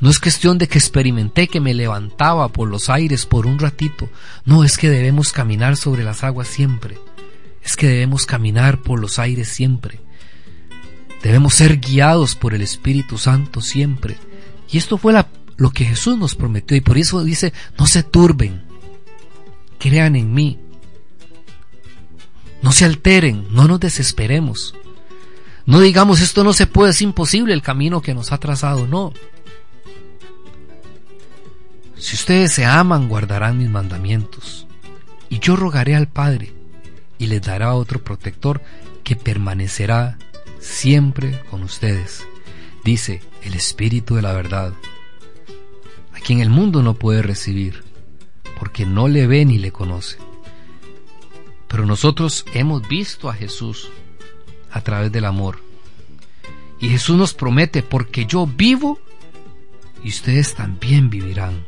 no 0.02 0.10
es 0.10 0.18
cuestión 0.18 0.58
de 0.58 0.68
que 0.68 0.80
experimenté 0.80 1.48
que 1.48 1.60
me 1.60 1.76
levantaba 1.76 2.48
por 2.48 2.70
los 2.70 2.90
aires 2.90 3.28
por 3.28 3.46
un 3.46 3.60
ratito, 3.60 4.10
no 4.46 4.64
es 4.64 4.80
que 4.80 4.90
debemos 4.90 5.32
caminar 5.32 5.78
sobre 5.78 6.04
las 6.04 6.24
aguas 6.24 6.48
siempre, 6.48 6.98
es 7.64 7.76
que 7.76 7.86
debemos 7.86 8.26
caminar 8.26 8.82
por 8.82 9.00
los 9.00 9.20
aires 9.20 9.48
siempre. 9.50 10.09
Ser 11.48 11.80
guiados 11.80 12.36
por 12.36 12.54
el 12.54 12.62
Espíritu 12.62 13.18
Santo 13.18 13.62
siempre. 13.62 14.18
Y 14.72 14.78
esto 14.78 14.98
fue 14.98 15.14
la 15.14 15.28
lo 15.60 15.72
que 15.72 15.86
Jesús 15.86 16.18
nos 16.18 16.36
prometió 16.36 16.76
y 16.78 16.82
por 16.82 16.98
eso 16.98 17.22
dice, 17.22 17.54
no 17.78 17.86
se 17.86 18.02
turben, 18.02 18.64
crean 19.78 20.16
en 20.16 20.34
mí, 20.34 20.58
no 22.62 22.72
se 22.72 22.86
alteren, 22.86 23.46
no 23.52 23.68
nos 23.68 23.82
desesperemos, 23.82 24.74
no 25.66 25.82
digamos 25.82 26.22
esto 26.22 26.46
no 26.46 26.54
se 26.54 26.66
puede, 26.66 26.92
es 26.92 27.02
imposible 27.02 27.54
el 27.54 27.62
camino 27.62 28.02
que 28.02 28.14
nos 28.14 28.32
ha 28.32 28.38
trazado, 28.38 28.88
no. 28.88 29.12
Si 31.98 32.16
ustedes 32.16 32.54
se 32.54 32.66
aman, 32.66 33.10
guardarán 33.10 33.58
mis 33.58 33.70
mandamientos, 33.70 34.66
y 35.28 35.40
yo 35.40 35.58
rogaré 35.58 35.94
al 35.94 36.08
Padre, 36.08 36.54
y 37.18 37.28
les 37.28 37.42
dará 37.42 37.74
otro 37.74 38.02
protector 38.02 38.62
que 39.04 39.18
permanecerá 39.18 40.18
siempre 40.60 41.42
con 41.50 41.64
ustedes, 41.64 42.26
dice 42.84 43.22
el 43.44 43.54
Espíritu 43.54 44.16
de 44.16 44.22
la 44.22 44.34
verdad 44.34 44.74
a 46.14 46.20
quien 46.20 46.42
el 46.42 46.50
mundo 46.50 46.84
no 46.84 46.96
puede 46.96 47.22
recibir, 47.22 47.84
porque 48.60 48.86
no 48.86 49.08
le 49.08 49.28
ve 49.28 49.46
ni 49.46 49.58
le 49.58 49.72
conoce. 49.72 50.18
Pero 51.68 51.86
nosotros 51.86 52.46
hemos 52.54 52.88
visto 52.88 53.30
a 53.30 53.34
Jesús 53.34 53.90
a 54.72 54.82
través 54.82 55.12
del 55.12 55.26
amor. 55.26 55.60
Y 56.80 56.90
Jesús 56.90 57.16
nos 57.16 57.34
promete, 57.34 57.84
porque 57.84 58.26
yo 58.26 58.48
vivo 58.48 59.00
y 60.04 60.10
ustedes 60.10 60.56
también 60.56 61.10
vivirán. 61.10 61.66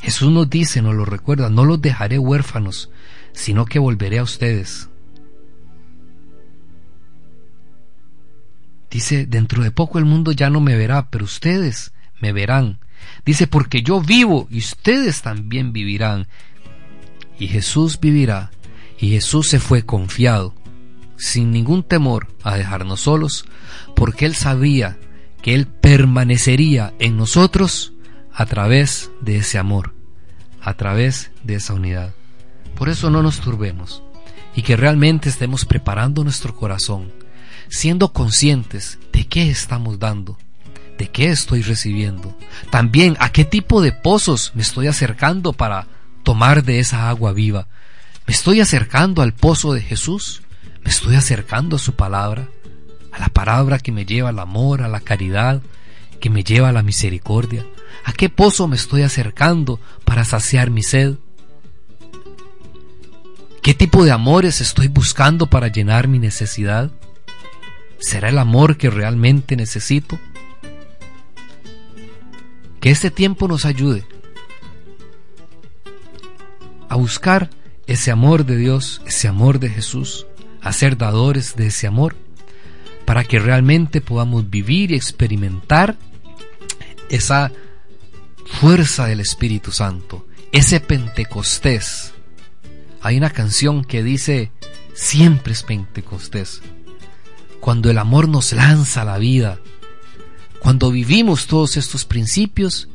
Jesús 0.00 0.32
nos 0.32 0.50
dice, 0.50 0.82
nos 0.82 0.94
lo 0.94 1.04
recuerda, 1.04 1.48
no 1.48 1.64
los 1.64 1.80
dejaré 1.80 2.18
huérfanos, 2.18 2.90
sino 3.32 3.64
que 3.64 3.78
volveré 3.78 4.18
a 4.18 4.22
ustedes. 4.22 4.88
Dice, 8.90 9.24
dentro 9.24 9.62
de 9.62 9.70
poco 9.70 9.98
el 9.98 10.04
mundo 10.04 10.32
ya 10.32 10.50
no 10.50 10.60
me 10.60 10.76
verá, 10.76 11.08
pero 11.10 11.24
ustedes 11.24 11.92
me 12.20 12.32
verán. 12.32 12.78
Dice, 13.24 13.46
porque 13.46 13.82
yo 13.82 14.00
vivo 14.02 14.46
y 14.50 14.58
ustedes 14.58 15.22
también 15.22 15.72
vivirán. 15.72 16.28
Y 17.38 17.48
Jesús 17.48 17.98
vivirá. 17.98 18.50
Y 18.98 19.10
Jesús 19.10 19.48
se 19.48 19.58
fue 19.58 19.84
confiado, 19.84 20.54
sin 21.16 21.50
ningún 21.50 21.82
temor, 21.82 22.28
a 22.44 22.56
dejarnos 22.56 23.00
solos, 23.00 23.46
porque 23.96 24.26
Él 24.26 24.36
sabía 24.36 24.98
que 25.40 25.54
Él 25.54 25.66
permanecería 25.66 26.94
en 27.00 27.16
nosotros 27.16 27.94
a 28.32 28.46
través 28.46 29.10
de 29.20 29.38
ese 29.38 29.58
amor, 29.58 29.94
a 30.60 30.74
través 30.74 31.32
de 31.42 31.56
esa 31.56 31.74
unidad. 31.74 32.14
Por 32.76 32.88
eso 32.88 33.10
no 33.10 33.22
nos 33.22 33.40
turbemos 33.40 34.02
y 34.54 34.62
que 34.62 34.76
realmente 34.76 35.28
estemos 35.28 35.64
preparando 35.64 36.24
nuestro 36.24 36.54
corazón, 36.54 37.12
siendo 37.68 38.12
conscientes 38.12 38.98
de 39.12 39.26
qué 39.26 39.50
estamos 39.50 39.98
dando, 39.98 40.38
de 40.98 41.08
qué 41.08 41.30
estoy 41.30 41.62
recibiendo, 41.62 42.36
también 42.70 43.16
a 43.20 43.30
qué 43.30 43.44
tipo 43.44 43.80
de 43.80 43.92
pozos 43.92 44.52
me 44.54 44.62
estoy 44.62 44.86
acercando 44.86 45.52
para 45.52 45.86
tomar 46.22 46.64
de 46.64 46.78
esa 46.78 47.08
agua 47.08 47.32
viva. 47.32 47.68
¿Me 48.26 48.34
estoy 48.34 48.60
acercando 48.60 49.22
al 49.22 49.32
pozo 49.32 49.72
de 49.72 49.80
Jesús? 49.80 50.42
¿Me 50.84 50.90
estoy 50.90 51.16
acercando 51.16 51.76
a 51.76 51.78
su 51.78 51.94
palabra? 51.94 52.48
A 53.10 53.18
la 53.18 53.28
palabra 53.28 53.78
que 53.78 53.92
me 53.92 54.06
lleva 54.06 54.28
al 54.28 54.38
amor, 54.38 54.82
a 54.82 54.88
la 54.88 55.00
caridad, 55.00 55.60
que 56.20 56.30
me 56.30 56.44
lleva 56.44 56.68
a 56.68 56.72
la 56.72 56.82
misericordia. 56.82 57.66
¿A 58.04 58.12
qué 58.12 58.28
pozo 58.28 58.68
me 58.68 58.76
estoy 58.76 59.02
acercando 59.02 59.80
para 60.04 60.24
saciar 60.24 60.70
mi 60.70 60.82
sed? 60.82 61.16
¿Qué 63.62 63.74
tipo 63.74 64.04
de 64.04 64.10
amores 64.10 64.60
estoy 64.60 64.88
buscando 64.88 65.46
para 65.46 65.68
llenar 65.68 66.08
mi 66.08 66.18
necesidad? 66.18 66.90
¿Será 68.00 68.28
el 68.28 68.38
amor 68.38 68.76
que 68.76 68.90
realmente 68.90 69.54
necesito? 69.54 70.18
Que 72.80 72.90
este 72.90 73.12
tiempo 73.12 73.46
nos 73.46 73.64
ayude 73.64 74.04
a 76.88 76.96
buscar 76.96 77.50
ese 77.86 78.10
amor 78.10 78.44
de 78.46 78.56
Dios, 78.56 79.00
ese 79.06 79.28
amor 79.28 79.60
de 79.60 79.68
Jesús, 79.68 80.26
a 80.60 80.72
ser 80.72 80.96
dadores 80.96 81.54
de 81.54 81.68
ese 81.68 81.86
amor, 81.86 82.16
para 83.04 83.22
que 83.22 83.38
realmente 83.38 84.00
podamos 84.00 84.50
vivir 84.50 84.90
y 84.90 84.96
experimentar 84.96 85.96
esa 87.10 87.52
fuerza 88.44 89.06
del 89.06 89.20
Espíritu 89.20 89.70
Santo, 89.70 90.26
ese 90.50 90.80
Pentecostés 90.80 92.11
hay 93.02 93.16
una 93.16 93.30
canción 93.30 93.84
que 93.84 94.02
dice, 94.02 94.52
siempre 94.94 95.52
es 95.52 95.62
Pentecostés. 95.64 96.62
Cuando 97.60 97.90
el 97.90 97.98
amor 97.98 98.28
nos 98.28 98.52
lanza 98.52 99.02
a 99.02 99.04
la 99.04 99.18
vida, 99.18 99.58
cuando 100.60 100.90
vivimos 100.92 101.48
todos 101.48 101.76
estos 101.76 102.04
principios, 102.04 102.88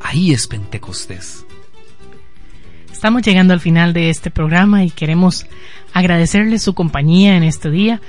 ahí 0.00 0.32
es 0.32 0.46
Pentecostés. 0.46 1.44
Estamos 2.90 3.22
llegando 3.22 3.52
al 3.52 3.60
final 3.60 3.92
de 3.92 4.10
este 4.10 4.30
programa 4.30 4.84
y 4.84 4.90
queremos 4.90 5.46
agradecerle 5.92 6.58
su 6.58 6.72
compañía 6.72 7.36
en 7.36 7.42
este 7.42 7.70
día. 7.70 8.00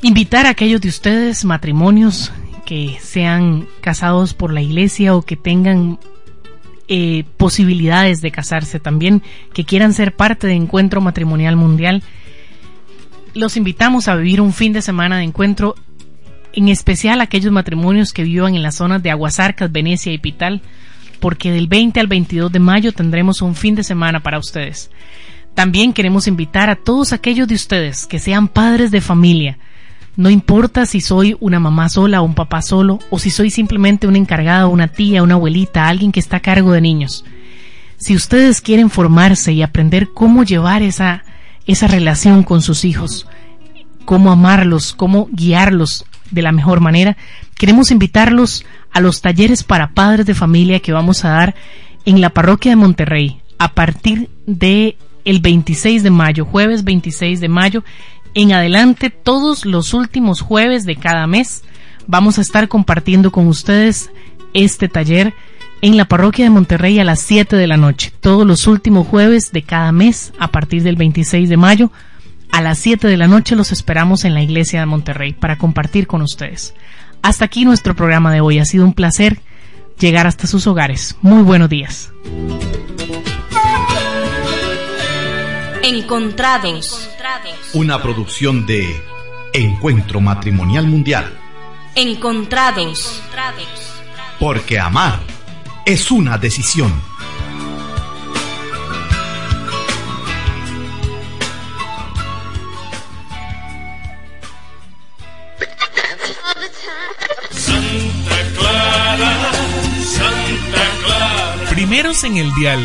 Invitar 0.00 0.46
a 0.46 0.50
aquellos 0.50 0.80
de 0.80 0.88
ustedes, 0.88 1.44
matrimonios 1.44 2.32
que 2.64 2.98
sean 3.02 3.66
casados 3.82 4.32
por 4.32 4.52
la 4.52 4.62
iglesia 4.62 5.14
o 5.14 5.22
que 5.22 5.36
tengan 5.36 5.98
eh, 6.88 7.24
posibilidades 7.36 8.20
de 8.20 8.30
casarse 8.30 8.80
también, 8.80 9.22
que 9.52 9.64
quieran 9.64 9.94
ser 9.94 10.14
parte 10.14 10.46
de 10.46 10.54
Encuentro 10.54 11.00
Matrimonial 11.00 11.56
Mundial, 11.56 12.02
los 13.34 13.56
invitamos 13.56 14.08
a 14.08 14.16
vivir 14.16 14.40
un 14.40 14.52
fin 14.52 14.72
de 14.72 14.82
semana 14.82 15.18
de 15.18 15.24
encuentro, 15.24 15.74
en 16.52 16.68
especial 16.68 17.20
aquellos 17.20 17.52
matrimonios 17.52 18.12
que 18.12 18.22
vivan 18.22 18.54
en 18.54 18.62
las 18.62 18.76
zonas 18.76 19.02
de 19.02 19.10
Aguasarcas, 19.10 19.72
Venecia 19.72 20.12
y 20.12 20.18
Pital, 20.18 20.62
porque 21.20 21.50
del 21.50 21.66
20 21.66 22.00
al 22.00 22.06
22 22.06 22.52
de 22.52 22.58
mayo 22.60 22.92
tendremos 22.92 23.42
un 23.42 23.54
fin 23.54 23.74
de 23.74 23.82
semana 23.82 24.20
para 24.20 24.38
ustedes. 24.38 24.90
También 25.54 25.92
queremos 25.92 26.26
invitar 26.26 26.70
a 26.70 26.76
todos 26.76 27.12
aquellos 27.12 27.48
de 27.48 27.54
ustedes 27.54 28.06
que 28.06 28.18
sean 28.18 28.48
padres 28.48 28.90
de 28.90 29.00
familia, 29.00 29.58
no 30.16 30.30
importa 30.30 30.86
si 30.86 31.00
soy 31.00 31.36
una 31.40 31.58
mamá 31.58 31.88
sola 31.88 32.20
o 32.20 32.24
un 32.24 32.34
papá 32.34 32.62
solo, 32.62 33.00
o 33.10 33.18
si 33.18 33.30
soy 33.30 33.50
simplemente 33.50 34.06
una 34.06 34.18
encargada, 34.18 34.68
una 34.68 34.88
tía, 34.88 35.22
una 35.22 35.34
abuelita, 35.34 35.88
alguien 35.88 36.12
que 36.12 36.20
está 36.20 36.36
a 36.36 36.40
cargo 36.40 36.72
de 36.72 36.80
niños. 36.80 37.24
Si 37.96 38.14
ustedes 38.14 38.60
quieren 38.60 38.90
formarse 38.90 39.52
y 39.52 39.62
aprender 39.62 40.10
cómo 40.12 40.44
llevar 40.44 40.82
esa, 40.82 41.24
esa 41.66 41.88
relación 41.88 42.42
con 42.42 42.62
sus 42.62 42.84
hijos, 42.84 43.26
cómo 44.04 44.30
amarlos, 44.30 44.92
cómo 44.92 45.28
guiarlos 45.32 46.04
de 46.30 46.42
la 46.42 46.52
mejor 46.52 46.80
manera, 46.80 47.16
queremos 47.56 47.90
invitarlos 47.90 48.64
a 48.92 49.00
los 49.00 49.20
talleres 49.20 49.64
para 49.64 49.92
padres 49.92 50.26
de 50.26 50.34
familia 50.34 50.80
que 50.80 50.92
vamos 50.92 51.24
a 51.24 51.30
dar 51.30 51.54
en 52.04 52.20
la 52.20 52.30
parroquia 52.30 52.72
de 52.72 52.76
Monterrey 52.76 53.40
a 53.58 53.72
partir 53.72 54.30
de 54.46 54.96
el 55.24 55.40
26 55.40 56.02
de 56.02 56.10
mayo, 56.10 56.44
jueves 56.44 56.84
26 56.84 57.40
de 57.40 57.48
mayo, 57.48 57.84
en 58.34 58.52
adelante, 58.52 59.10
todos 59.10 59.64
los 59.64 59.94
últimos 59.94 60.40
jueves 60.40 60.84
de 60.84 60.96
cada 60.96 61.26
mes, 61.26 61.62
vamos 62.06 62.38
a 62.38 62.40
estar 62.40 62.68
compartiendo 62.68 63.32
con 63.32 63.46
ustedes 63.46 64.10
este 64.52 64.88
taller 64.88 65.34
en 65.82 65.96
la 65.96 66.06
parroquia 66.06 66.44
de 66.44 66.50
Monterrey 66.50 66.98
a 66.98 67.04
las 67.04 67.20
7 67.20 67.56
de 67.56 67.66
la 67.66 67.76
noche. 67.76 68.12
Todos 68.20 68.46
los 68.46 68.66
últimos 68.66 69.06
jueves 69.06 69.52
de 69.52 69.62
cada 69.62 69.92
mes, 69.92 70.32
a 70.38 70.48
partir 70.48 70.82
del 70.82 70.96
26 70.96 71.48
de 71.48 71.56
mayo, 71.56 71.90
a 72.50 72.60
las 72.60 72.78
7 72.78 73.08
de 73.08 73.16
la 73.16 73.26
noche 73.26 73.56
los 73.56 73.72
esperamos 73.72 74.24
en 74.24 74.34
la 74.34 74.42
iglesia 74.42 74.80
de 74.80 74.86
Monterrey 74.86 75.32
para 75.32 75.58
compartir 75.58 76.06
con 76.06 76.22
ustedes. 76.22 76.74
Hasta 77.22 77.44
aquí 77.44 77.64
nuestro 77.64 77.96
programa 77.96 78.32
de 78.32 78.40
hoy. 78.40 78.58
Ha 78.58 78.64
sido 78.64 78.84
un 78.84 78.92
placer 78.92 79.40
llegar 79.98 80.26
hasta 80.26 80.46
sus 80.46 80.66
hogares. 80.66 81.16
Muy 81.22 81.42
buenos 81.42 81.68
días. 81.68 82.12
Encontrados. 85.86 87.10
Una 87.74 88.00
producción 88.00 88.64
de 88.64 89.04
Encuentro 89.52 90.18
Matrimonial 90.18 90.86
Mundial. 90.86 91.38
Encontrados. 91.94 93.22
Porque 94.40 94.78
amar 94.78 95.20
es 95.84 96.10
una 96.10 96.38
decisión. 96.38 96.90
Santa 107.50 108.36
Clara, 108.56 109.52
Santa 110.02 110.84
Clara. 111.04 111.68
Primeros 111.68 112.24
en 112.24 112.38
el 112.38 112.54
dial. 112.54 112.82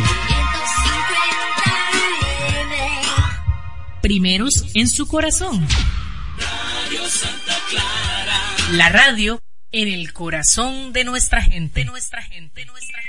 Primeros 4.09 4.65
en 4.73 4.87
su 4.87 5.07
corazón. 5.07 5.67
La 8.71 8.89
radio 8.89 9.39
en 9.71 9.87
el 9.87 10.13
corazón 10.13 10.93
de 10.93 11.03
nuestra 11.03 11.43
gente. 11.43 11.85
nuestra 11.85 12.23
gente, 12.23 12.65
nuestra 12.65 13.01
gente. 13.03 13.08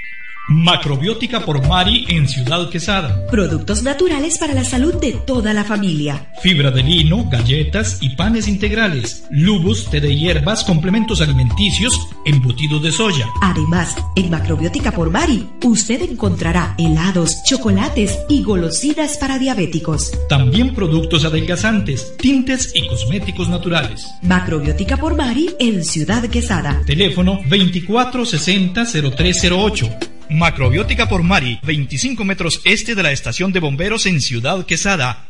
Macrobiótica 0.52 1.46
por 1.46 1.64
Mari 1.68 2.06
en 2.08 2.28
Ciudad 2.28 2.68
Quesada. 2.70 3.24
Productos 3.30 3.84
naturales 3.84 4.36
para 4.36 4.52
la 4.52 4.64
salud 4.64 4.96
de 4.96 5.12
toda 5.12 5.54
la 5.54 5.62
familia. 5.62 6.26
Fibra 6.42 6.72
de 6.72 6.82
lino, 6.82 7.30
galletas 7.30 7.98
y 8.00 8.16
panes 8.16 8.48
integrales. 8.48 9.22
Lubus, 9.30 9.88
té 9.88 10.00
de 10.00 10.12
hierbas, 10.12 10.64
complementos 10.64 11.20
alimenticios, 11.20 11.96
embutidos 12.26 12.82
de 12.82 12.90
soya. 12.90 13.28
Además, 13.42 13.94
en 14.16 14.28
Macrobiótica 14.28 14.90
por 14.90 15.10
Mari, 15.10 15.48
usted 15.62 16.02
encontrará 16.02 16.74
helados, 16.78 17.44
chocolates 17.44 18.18
y 18.28 18.42
golosinas 18.42 19.18
para 19.18 19.38
diabéticos. 19.38 20.10
También 20.28 20.74
productos 20.74 21.24
adelgazantes, 21.24 22.16
tintes 22.16 22.72
y 22.74 22.88
cosméticos 22.88 23.48
naturales. 23.48 24.04
Macrobiótica 24.22 24.96
por 24.96 25.14
Mari 25.14 25.54
en 25.60 25.84
Ciudad 25.84 26.24
Quesada. 26.24 26.82
Teléfono 26.86 27.38
2460-0308. 27.42 30.10
Macrobiótica 30.30 31.08
por 31.08 31.24
Mari, 31.24 31.58
25 31.64 32.24
metros 32.24 32.60
este 32.64 32.94
de 32.94 33.02
la 33.02 33.10
estación 33.10 33.52
de 33.52 33.58
bomberos 33.58 34.06
en 34.06 34.20
Ciudad 34.20 34.64
Quesada. 34.64 35.26